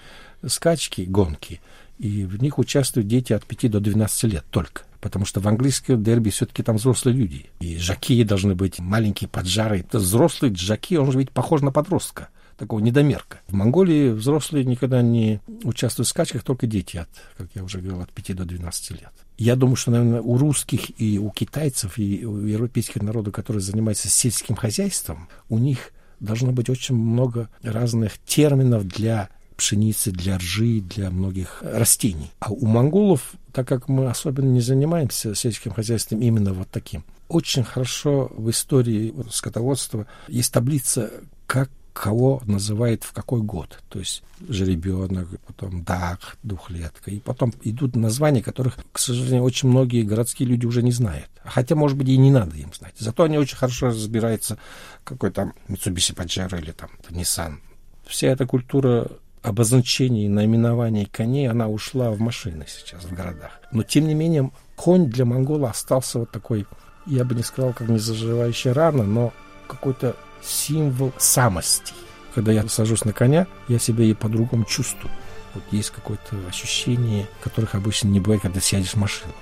скачки, 0.46 1.02
гонки, 1.02 1.60
и 2.02 2.24
в 2.24 2.42
них 2.42 2.58
участвуют 2.58 3.06
дети 3.06 3.32
от 3.32 3.46
5 3.46 3.70
до 3.70 3.80
12 3.80 4.24
лет 4.24 4.44
только 4.50 4.82
потому 5.00 5.24
что 5.24 5.40
в 5.40 5.48
английском 5.48 6.00
дерби 6.00 6.30
все-таки 6.30 6.62
там 6.62 6.76
взрослые 6.76 7.16
люди. 7.16 7.46
И 7.58 7.76
жаки 7.76 8.22
должны 8.22 8.54
быть 8.54 8.78
маленькие, 8.78 9.26
поджарые. 9.26 9.80
Это 9.80 9.98
взрослый 9.98 10.54
жаки, 10.54 10.96
он 10.96 11.10
же 11.10 11.18
ведь 11.18 11.32
похож 11.32 11.60
на 11.60 11.72
подростка 11.72 12.28
такого 12.56 12.78
недомерка. 12.78 13.40
В 13.48 13.52
Монголии 13.52 14.10
взрослые 14.10 14.64
никогда 14.64 15.02
не 15.02 15.40
участвуют 15.64 16.06
в 16.06 16.10
скачках, 16.10 16.44
только 16.44 16.68
дети 16.68 16.98
от, 16.98 17.08
как 17.36 17.48
я 17.56 17.64
уже 17.64 17.80
говорил, 17.80 18.00
от 18.00 18.12
5 18.12 18.36
до 18.36 18.44
12 18.44 18.90
лет. 18.92 19.10
Я 19.38 19.56
думаю, 19.56 19.74
что, 19.74 19.90
наверное, 19.90 20.20
у 20.20 20.38
русских 20.38 21.00
и 21.00 21.18
у 21.18 21.30
китайцев, 21.30 21.98
и 21.98 22.24
у 22.24 22.36
европейских 22.46 23.02
народов, 23.02 23.34
которые 23.34 23.60
занимаются 23.60 24.08
сельским 24.08 24.54
хозяйством, 24.54 25.28
у 25.48 25.58
них 25.58 25.90
должно 26.20 26.52
быть 26.52 26.70
очень 26.70 26.94
много 26.94 27.48
разных 27.64 28.18
терминов 28.24 28.86
для 28.86 29.30
пшеницы, 29.56 30.10
для 30.10 30.38
ржи, 30.38 30.80
для 30.80 31.10
многих 31.10 31.62
растений. 31.62 32.30
А 32.40 32.50
у 32.52 32.66
монголов, 32.66 33.32
так 33.52 33.68
как 33.68 33.88
мы 33.88 34.08
особенно 34.08 34.50
не 34.50 34.60
занимаемся 34.60 35.34
сельским 35.34 35.72
хозяйством 35.72 36.20
именно 36.20 36.52
вот 36.52 36.68
таким, 36.70 37.04
очень 37.28 37.64
хорошо 37.64 38.30
в 38.34 38.50
истории 38.50 39.14
скотоводства 39.30 40.06
есть 40.28 40.52
таблица, 40.52 41.10
как 41.46 41.70
кого 41.92 42.42
называет 42.46 43.04
в 43.04 43.12
какой 43.12 43.42
год. 43.42 43.82
То 43.88 43.98
есть 43.98 44.22
жеребенок, 44.48 45.28
потом 45.46 45.84
дах, 45.84 46.36
двухлетка. 46.42 47.10
И 47.10 47.20
потом 47.20 47.52
идут 47.62 47.96
названия, 47.96 48.42
которых, 48.42 48.78
к 48.92 48.98
сожалению, 48.98 49.42
очень 49.42 49.68
многие 49.68 50.02
городские 50.02 50.48
люди 50.48 50.66
уже 50.66 50.82
не 50.82 50.92
знают. 50.92 51.28
Хотя, 51.44 51.74
может 51.74 51.96
быть, 51.96 52.08
и 52.08 52.16
не 52.16 52.30
надо 52.30 52.56
им 52.56 52.72
знать. 52.72 52.94
Зато 52.98 53.24
они 53.24 53.38
очень 53.38 53.56
хорошо 53.56 53.88
разбираются, 53.88 54.58
какой 55.04 55.30
там 55.30 55.54
Mitsubishi 55.68 56.14
Pajero 56.14 56.58
или 56.60 56.72
там 56.72 56.90
Nissan. 57.10 57.56
Вся 58.06 58.28
эта 58.28 58.46
культура 58.46 59.10
обозначений, 59.42 60.28
наименований 60.28 61.06
коней, 61.06 61.48
она 61.48 61.68
ушла 61.68 62.10
в 62.10 62.20
машины 62.20 62.64
сейчас 62.68 63.04
в 63.04 63.12
городах. 63.12 63.60
Но, 63.72 63.82
тем 63.82 64.06
не 64.06 64.14
менее, 64.14 64.50
конь 64.76 65.06
для 65.06 65.24
монгола 65.24 65.70
остался 65.70 66.20
вот 66.20 66.30
такой, 66.30 66.66
я 67.06 67.24
бы 67.24 67.34
не 67.34 67.42
сказал, 67.42 67.72
как 67.72 67.88
не 67.88 67.98
заживающая 67.98 68.72
рана, 68.72 69.02
но 69.02 69.32
какой-то 69.66 70.16
символ 70.42 71.12
самости. 71.18 71.92
Когда 72.34 72.52
я 72.52 72.66
сажусь 72.68 73.04
на 73.04 73.12
коня, 73.12 73.46
я 73.68 73.78
себя 73.78 74.04
и 74.04 74.14
по-другому 74.14 74.64
чувствую. 74.64 75.12
Вот 75.54 75.64
есть 75.70 75.90
какое-то 75.90 76.36
ощущение, 76.48 77.26
которых 77.42 77.74
обычно 77.74 78.08
не 78.08 78.20
бывает, 78.20 78.42
когда 78.42 78.60
сядешь 78.60 78.94
в 78.94 78.96
машину. 78.96 79.32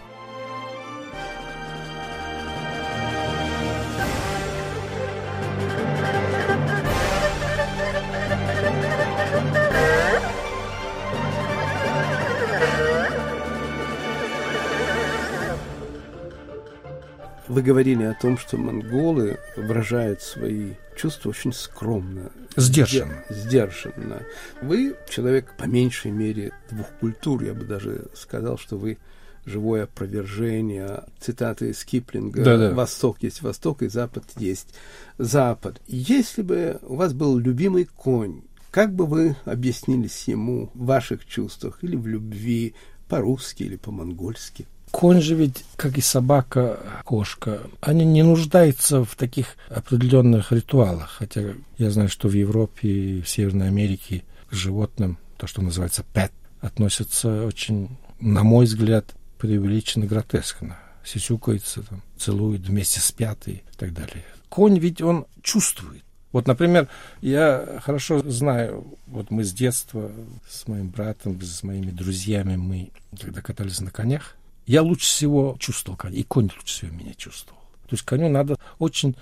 Вы 17.51 17.63
говорили 17.63 18.05
о 18.05 18.15
том, 18.15 18.39
что 18.39 18.57
монголы 18.57 19.41
выражают 19.57 20.23
свои 20.23 20.75
чувства 20.97 21.31
очень 21.31 21.53
скромно. 21.53 22.31
Сдержанно. 22.55 23.25
Сдержанно. 23.29 24.23
Вы 24.63 24.95
человек 25.09 25.57
по 25.59 25.65
меньшей 25.65 26.13
мере 26.13 26.53
двух 26.71 26.87
культур. 27.01 27.43
Я 27.43 27.53
бы 27.53 27.65
даже 27.65 28.07
сказал, 28.15 28.57
что 28.57 28.77
вы 28.77 28.99
живое 29.47 29.83
опровержение 29.83 31.03
цитаты 31.19 31.71
из 31.71 31.85
Киплинга 31.85 32.45
Да, 32.45 32.57
да. 32.57 32.73
«Восток 32.73 33.21
есть 33.21 33.43
Восток, 33.43 33.83
и 33.83 33.89
Запад 33.89 34.23
есть 34.37 34.73
Запад». 35.19 35.81
Если 35.89 36.43
бы 36.43 36.79
у 36.83 36.95
вас 36.95 37.15
был 37.15 37.37
любимый 37.37 37.85
конь, 37.85 38.43
как 38.71 38.95
бы 38.95 39.07
вы 39.07 39.35
объяснились 39.45 40.29
ему 40.29 40.71
в 40.75 40.85
ваших 40.85 41.27
чувствах 41.27 41.83
или 41.83 41.97
в 41.97 42.07
любви 42.07 42.75
по-русски 43.09 43.65
или 43.65 43.75
по-монгольски? 43.75 44.69
Конь 44.91 45.21
же 45.21 45.35
ведь, 45.35 45.65
как 45.77 45.99
и 45.99 46.01
собака, 46.01 46.81
кошка, 47.05 47.61
они 47.81 48.05
не 48.05 48.23
нуждаются 48.23 49.05
в 49.05 49.15
таких 49.15 49.57
определенных 49.69 50.53
ритуалах. 50.53 51.11
Хотя 51.19 51.55
я 51.79 51.91
знаю, 51.91 52.09
что 52.09 52.29
в 52.29 52.33
Европе 52.33 52.89
и 52.89 53.23
в 53.23 53.29
Северной 53.29 53.69
Америке 53.69 54.25
к 54.49 54.55
животным, 54.55 55.19
то, 55.37 55.47
что 55.47 55.63
называется 55.63 56.05
pet, 56.13 56.33
относятся 56.61 57.47
очень, 57.47 57.97
на 58.19 58.43
мой 58.43 58.67
взгляд, 58.67 59.15
преувеличенно 59.39 60.07
гротескно. 60.07 60.79
Сисюкается, 61.05 61.83
там, 61.83 62.03
целует, 62.19 62.63
вместе 62.63 63.01
спят 63.01 63.47
и 63.47 63.63
так 63.79 63.95
далее. 63.95 64.25
Конь 64.49 64.79
ведь 64.79 65.01
он 65.01 65.27
чувствует. 65.43 66.03
Вот, 66.33 66.47
например, 66.47 66.89
я 67.23 67.81
хорошо 67.83 68.21
знаю, 68.31 68.85
вот 69.07 69.31
мы 69.31 69.43
с 69.45 69.53
детства 69.53 70.13
с 70.49 70.69
моим 70.69 70.89
братом, 70.89 71.41
с 71.41 71.63
моими 71.63 71.91
друзьями, 71.91 72.57
мы 72.57 72.91
когда 73.21 73.41
катались 73.41 73.81
на 73.81 73.91
конях, 73.91 74.37
я 74.71 74.83
лучше 74.83 75.07
всего 75.07 75.57
чувствовал 75.59 75.97
коня, 75.97 76.17
и 76.17 76.23
конь 76.23 76.45
лучше 76.45 76.65
всего 76.65 76.93
меня 76.93 77.13
чувствовал. 77.15 77.61
То 77.89 77.95
есть 77.95 78.05
коню 78.05 78.29
надо 78.29 78.57
очень 78.79 79.17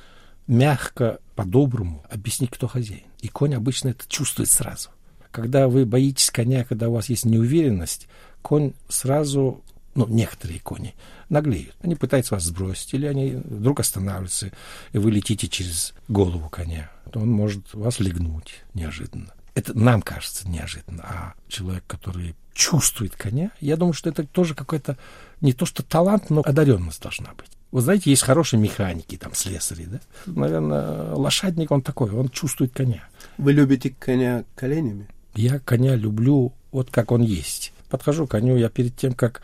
мягко, 0.46 1.20
по-доброму 1.36 2.04
объяснить, 2.10 2.50
кто 2.50 2.68
хозяин. 2.68 3.06
И 3.20 3.28
конь 3.28 3.54
обычно 3.54 3.88
это 3.88 4.04
чувствует 4.08 4.50
сразу. 4.50 4.90
Когда 5.30 5.68
вы 5.68 5.86
боитесь 5.86 6.30
коня, 6.30 6.64
когда 6.64 6.90
у 6.90 6.92
вас 6.92 7.08
есть 7.08 7.24
неуверенность, 7.24 8.08
конь 8.42 8.74
сразу, 8.90 9.62
ну, 9.94 10.06
некоторые 10.06 10.60
кони, 10.60 10.94
наглеют. 11.30 11.76
Они 11.80 11.94
пытаются 11.94 12.34
вас 12.34 12.44
сбросить, 12.44 12.92
или 12.92 13.06
они 13.06 13.36
вдруг 13.36 13.80
останавливаются, 13.80 14.52
и 14.92 14.98
вы 14.98 15.10
летите 15.10 15.48
через 15.48 15.94
голову 16.08 16.50
коня. 16.50 16.90
Он 17.14 17.30
может 17.30 17.72
вас 17.72 18.00
легнуть 18.00 18.64
неожиданно. 18.74 19.32
Это 19.54 19.76
нам 19.76 20.02
кажется 20.02 20.46
неожиданно. 20.46 21.02
А 21.04 21.34
человек, 21.48 21.84
который 21.86 22.36
чувствует 22.52 23.16
коня, 23.16 23.50
я 23.60 23.76
думаю, 23.76 23.94
что 23.94 24.10
это 24.10 24.26
тоже 24.26 24.54
какой-то 24.54 24.98
не 25.40 25.52
то 25.52 25.66
что 25.66 25.82
талант, 25.82 26.30
но 26.30 26.42
одаренность 26.44 27.02
должна 27.02 27.32
быть. 27.34 27.50
Вы 27.70 27.82
знаете, 27.82 28.10
есть 28.10 28.22
хорошие 28.22 28.58
механики, 28.58 29.16
там, 29.16 29.34
слесари, 29.34 29.84
да? 29.84 30.00
Наверное, 30.26 31.14
лошадник, 31.14 31.70
он 31.70 31.82
такой, 31.82 32.10
он 32.10 32.30
чувствует 32.30 32.72
коня. 32.72 33.04
Вы 33.36 33.52
любите 33.52 33.90
коня 33.90 34.44
коленями? 34.54 35.06
Я 35.34 35.58
коня 35.58 35.94
люблю 35.94 36.54
вот 36.72 36.90
как 36.90 37.12
он 37.12 37.22
есть. 37.22 37.72
Подхожу 37.88 38.26
к 38.26 38.30
коню, 38.32 38.56
я 38.56 38.68
перед 38.68 38.96
тем, 38.96 39.14
как 39.14 39.40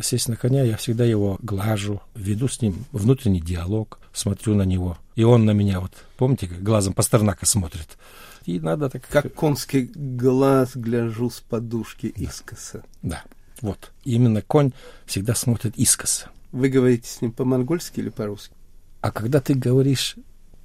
сесть 0.00 0.28
на 0.28 0.36
коня, 0.36 0.62
я 0.64 0.76
всегда 0.76 1.04
его 1.04 1.38
глажу, 1.42 2.02
веду 2.14 2.48
с 2.48 2.60
ним 2.60 2.84
внутренний 2.92 3.40
диалог, 3.40 3.98
смотрю 4.12 4.54
на 4.54 4.62
него. 4.62 4.98
И 5.14 5.24
он 5.24 5.46
на 5.46 5.52
меня 5.52 5.80
вот, 5.80 5.92
помните, 6.18 6.46
глазом 6.46 6.92
Пастернака 6.92 7.46
смотрит. 7.46 7.96
И 8.44 8.60
надо 8.60 8.90
так... 8.90 9.06
Как 9.08 9.32
конский 9.34 9.90
глаз 9.94 10.76
гляжу 10.76 11.30
с 11.30 11.40
подушки 11.40 12.06
искоса. 12.06 12.84
Да, 13.02 13.24
вот. 13.62 13.92
Именно 14.04 14.42
конь 14.42 14.72
всегда 15.06 15.34
смотрит 15.34 15.76
искоса. 15.76 16.30
Вы 16.52 16.68
говорите 16.68 17.08
с 17.08 17.20
ним 17.20 17.32
по-монгольски 17.32 18.00
или 18.00 18.08
по-русски? 18.08 18.54
А 19.00 19.10
когда 19.10 19.40
ты 19.40 19.54
говоришь 19.54 20.16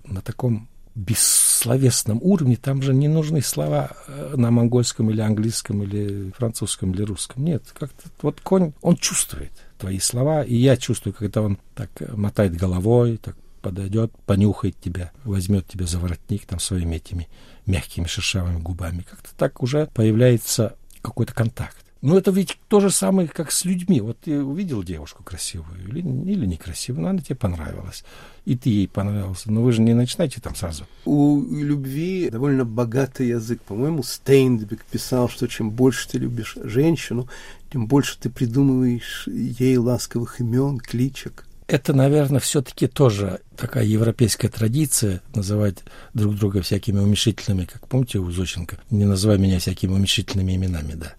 на 0.03 0.21
таком 0.21 0.69
бессловесном 0.95 2.19
уровне, 2.21 2.57
там 2.57 2.81
же 2.81 2.93
не 2.93 3.07
нужны 3.07 3.41
слова 3.41 3.91
э, 4.07 4.33
на 4.35 4.51
монгольском 4.51 5.09
или 5.09 5.21
английском 5.21 5.83
или 5.83 6.31
французском 6.31 6.91
или 6.91 7.03
русском. 7.03 7.45
Нет, 7.45 7.63
как-то 7.77 8.09
вот 8.21 8.41
конь, 8.41 8.73
он 8.81 8.97
чувствует 8.97 9.51
твои 9.77 9.99
слова, 9.99 10.43
и 10.43 10.55
я 10.55 10.75
чувствую, 10.77 11.13
когда 11.13 11.41
он 11.41 11.57
так 11.75 11.89
э, 11.99 12.11
мотает 12.13 12.55
головой, 12.55 13.17
так 13.17 13.35
подойдет, 13.61 14.11
понюхает 14.25 14.75
тебя, 14.81 15.11
возьмет 15.23 15.67
тебя 15.67 15.85
за 15.85 15.99
воротник 15.99 16.45
там 16.45 16.59
своими 16.59 16.95
этими 16.95 17.27
мягкими 17.65 18.07
шершавыми 18.07 18.59
губами. 18.59 19.05
Как-то 19.09 19.29
так 19.37 19.61
уже 19.63 19.87
появляется 19.93 20.75
какой-то 21.01 21.33
контакт. 21.33 21.80
Ну, 22.01 22.17
это 22.17 22.31
ведь 22.31 22.57
то 22.67 22.79
же 22.79 22.89
самое, 22.89 23.27
как 23.27 23.51
с 23.51 23.63
людьми. 23.63 24.01
Вот 24.01 24.17
ты 24.21 24.43
увидел 24.43 24.83
девушку 24.83 25.23
красивую 25.23 25.87
или, 25.87 25.99
или 25.99 26.45
некрасивую, 26.47 27.03
но 27.03 27.09
она 27.09 27.19
тебе 27.19 27.35
понравилась. 27.35 28.03
И 28.45 28.57
ты 28.57 28.69
ей 28.69 28.87
понравился. 28.87 29.51
Но 29.51 29.61
вы 29.61 29.71
же 29.71 29.81
не 29.81 29.93
начинаете 29.93 30.41
там 30.41 30.55
сразу. 30.55 30.87
У 31.05 31.41
любви 31.41 32.29
довольно 32.31 32.65
богатый 32.65 33.27
язык. 33.27 33.61
По-моему, 33.61 34.01
Стейнбек 34.01 34.83
писал, 34.85 35.29
что 35.29 35.47
чем 35.47 35.69
больше 35.69 36.09
ты 36.09 36.17
любишь 36.17 36.57
женщину, 36.63 37.29
тем 37.71 37.85
больше 37.85 38.17
ты 38.19 38.31
придумываешь 38.31 39.27
ей 39.27 39.77
ласковых 39.77 40.39
имен, 40.39 40.79
кличек. 40.79 41.45
Это, 41.67 41.93
наверное, 41.93 42.39
все-таки 42.39 42.87
тоже 42.87 43.39
такая 43.55 43.85
европейская 43.85 44.49
традиция 44.49 45.21
называть 45.33 45.77
друг 46.13 46.35
друга 46.35 46.61
всякими 46.61 46.99
уменьшительными, 46.99 47.63
как 47.63 47.87
помните 47.87 48.19
у 48.19 48.29
Зощенко, 48.29 48.77
не 48.89 49.05
называй 49.05 49.37
меня 49.37 49.59
всякими 49.59 49.93
уменьшительными 49.93 50.53
именами, 50.53 50.95
да. 50.95 51.13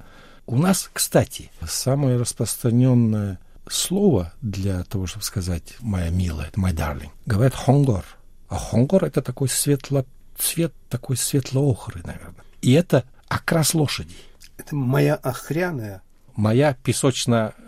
У 0.46 0.56
нас, 0.56 0.90
кстати, 0.92 1.50
самое 1.66 2.16
распространенное 2.16 3.38
слово 3.68 4.32
для 4.42 4.82
того, 4.84 5.06
чтобы 5.06 5.24
сказать 5.24 5.74
«моя 5.80 6.10
милая», 6.10 6.50
«my 6.56 6.72
darling», 6.72 7.10
говорят 7.26 7.54
«хонгор». 7.54 8.04
А 8.48 8.58
хонгор— 8.58 9.04
это 9.06 9.22
такой 9.22 9.48
светло, 9.48 10.04
цвет 10.36 10.74
такой 10.90 11.16
светло-охрый, 11.16 12.02
наверное. 12.04 12.44
И 12.60 12.72
это 12.72 13.04
окрас 13.28 13.72
лошади. 13.72 14.16
Это 14.58 14.76
моя 14.76 15.14
охряная. 15.14 16.02
Моя 16.36 16.74
песочно-желтовато 16.74 17.61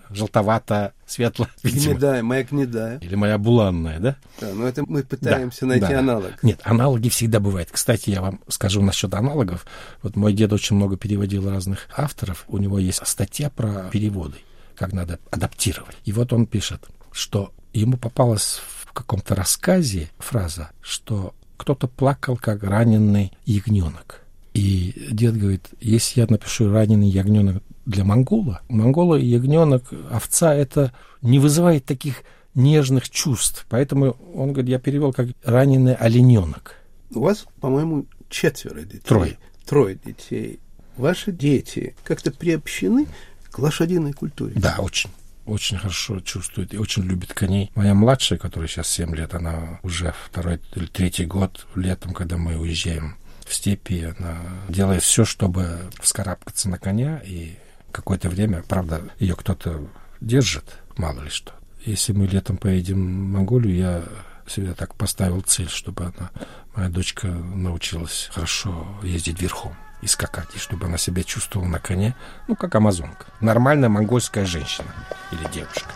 светло 1.06 1.46
Гнедая, 1.62 2.22
моя 2.22 2.44
гнедая. 2.44 2.98
Или 2.98 3.14
моя 3.14 3.38
буланная, 3.38 3.98
да? 3.98 4.16
Да, 4.40 4.52
но 4.54 4.66
это 4.66 4.84
мы 4.86 5.02
пытаемся 5.02 5.62
Да, 5.62 5.66
найти 5.66 5.86
да. 5.88 5.98
аналог. 5.98 6.42
Нет, 6.42 6.60
аналоги 6.64 7.08
всегда 7.08 7.40
бывают. 7.40 7.70
Кстати, 7.70 8.10
я 8.10 8.20
вам 8.20 8.40
скажу 8.48 8.82
насчет 8.82 9.12
аналогов. 9.14 9.66
Вот 10.02 10.16
мой 10.16 10.32
дед 10.32 10.52
очень 10.52 10.76
много 10.76 10.96
переводил 10.96 11.48
разных 11.48 11.88
авторов. 11.96 12.44
У 12.48 12.58
него 12.58 12.78
есть 12.78 13.06
статья 13.06 13.50
про 13.50 13.88
переводы, 13.90 14.36
как 14.76 14.92
надо 14.92 15.18
адаптировать. 15.30 15.96
И 16.04 16.12
вот 16.12 16.32
он 16.32 16.46
пишет, 16.46 16.82
что 17.12 17.52
ему 17.72 17.96
попалась 17.96 18.60
в 18.84 18.92
каком-то 18.92 19.34
рассказе 19.34 20.10
фраза, 20.18 20.70
что 20.80 21.34
кто-то 21.56 21.88
плакал, 21.88 22.36
как 22.36 22.62
раненый 22.62 23.32
ягненок. 23.44 24.20
И 24.54 25.08
дед 25.10 25.36
говорит, 25.36 25.68
если 25.80 26.20
я 26.20 26.26
напишу 26.28 26.70
раненый 26.70 27.08
ягненок 27.08 27.62
для 27.86 28.04
монгола, 28.04 28.62
монгола 28.68 29.16
ягненок, 29.16 29.92
овца, 30.10 30.54
это 30.54 30.92
не 31.22 31.38
вызывает 31.38 31.84
таких 31.84 32.22
нежных 32.54 33.10
чувств. 33.10 33.66
Поэтому 33.68 34.16
он 34.34 34.52
говорит, 34.52 34.70
я 34.70 34.78
перевел 34.78 35.12
как 35.12 35.28
раненый 35.44 35.94
олененок. 35.94 36.76
У 37.10 37.20
вас, 37.20 37.46
по-моему, 37.60 38.06
четверо 38.28 38.82
детей. 38.82 39.02
Трое. 39.06 39.38
Трое 39.66 39.98
детей. 40.02 40.60
Ваши 40.96 41.32
дети 41.32 41.94
как-то 42.04 42.30
приобщены 42.30 43.06
к 43.50 43.58
лошадиной 43.58 44.12
культуре. 44.12 44.52
Да, 44.56 44.76
очень. 44.78 45.10
очень 45.46 45.76
хорошо 45.76 46.20
чувствует 46.20 46.74
и 46.74 46.78
очень 46.78 47.02
любит 47.02 47.32
коней. 47.34 47.70
Моя 47.74 47.94
младшая, 47.94 48.38
которая 48.38 48.68
сейчас 48.68 48.88
7 48.88 49.14
лет, 49.14 49.34
она 49.34 49.80
уже 49.82 50.14
второй 50.26 50.60
или 50.74 50.86
третий 50.86 51.26
год 51.26 51.66
летом, 51.74 52.14
когда 52.14 52.36
мы 52.36 52.56
уезжаем 52.56 53.16
в 53.44 53.54
степи, 53.54 54.14
она 54.18 54.38
делает 54.68 55.02
все, 55.02 55.24
чтобы 55.24 55.90
вскарабкаться 56.00 56.68
на 56.68 56.78
коня, 56.78 57.20
и 57.24 57.56
какое-то 57.94 58.28
время, 58.28 58.62
правда, 58.66 59.02
ее 59.18 59.37
кто-то 59.37 59.87
держит, 60.20 60.64
мало 60.96 61.20
ли 61.20 61.30
что. 61.30 61.52
Если 61.85 62.12
мы 62.12 62.26
летом 62.26 62.57
поедем 62.57 62.96
в 62.96 63.33
Монголию, 63.33 63.76
я 63.76 64.02
себе 64.46 64.74
так 64.74 64.94
поставил 64.96 65.40
цель, 65.42 65.68
чтобы 65.68 66.04
она, 66.04 66.30
моя 66.74 66.88
дочка 66.88 67.28
научилась 67.28 68.30
хорошо 68.33 68.87
ездить 69.02 69.40
верхом 69.40 69.74
и 70.02 70.07
скакать, 70.07 70.48
и 70.54 70.59
чтобы 70.59 70.87
она 70.87 70.98
себя 70.98 71.22
чувствовала 71.22 71.68
на 71.68 71.78
коне, 71.78 72.14
ну, 72.48 72.57
как 72.57 72.74
амазонка. 72.74 73.26
Нормальная 73.40 73.88
монгольская 73.88 74.44
женщина 74.44 74.88
или 75.30 75.46
девушка. 75.52 75.90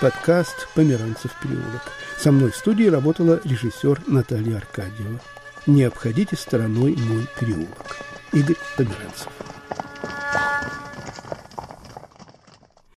Подкаст 0.00 0.68
«Померанцев 0.74 1.32
переулок». 1.42 1.82
Со 2.18 2.32
мной 2.32 2.50
в 2.50 2.56
студии 2.56 2.84
работала 2.84 3.40
режиссер 3.44 4.02
Наталья 4.06 4.58
Аркадьева 4.58 5.20
не 5.74 5.84
обходите 5.84 6.36
стороной 6.36 6.96
мой 6.96 7.26
переулок. 7.38 7.96
Игорь 8.32 8.56
Померанцев. 8.76 9.28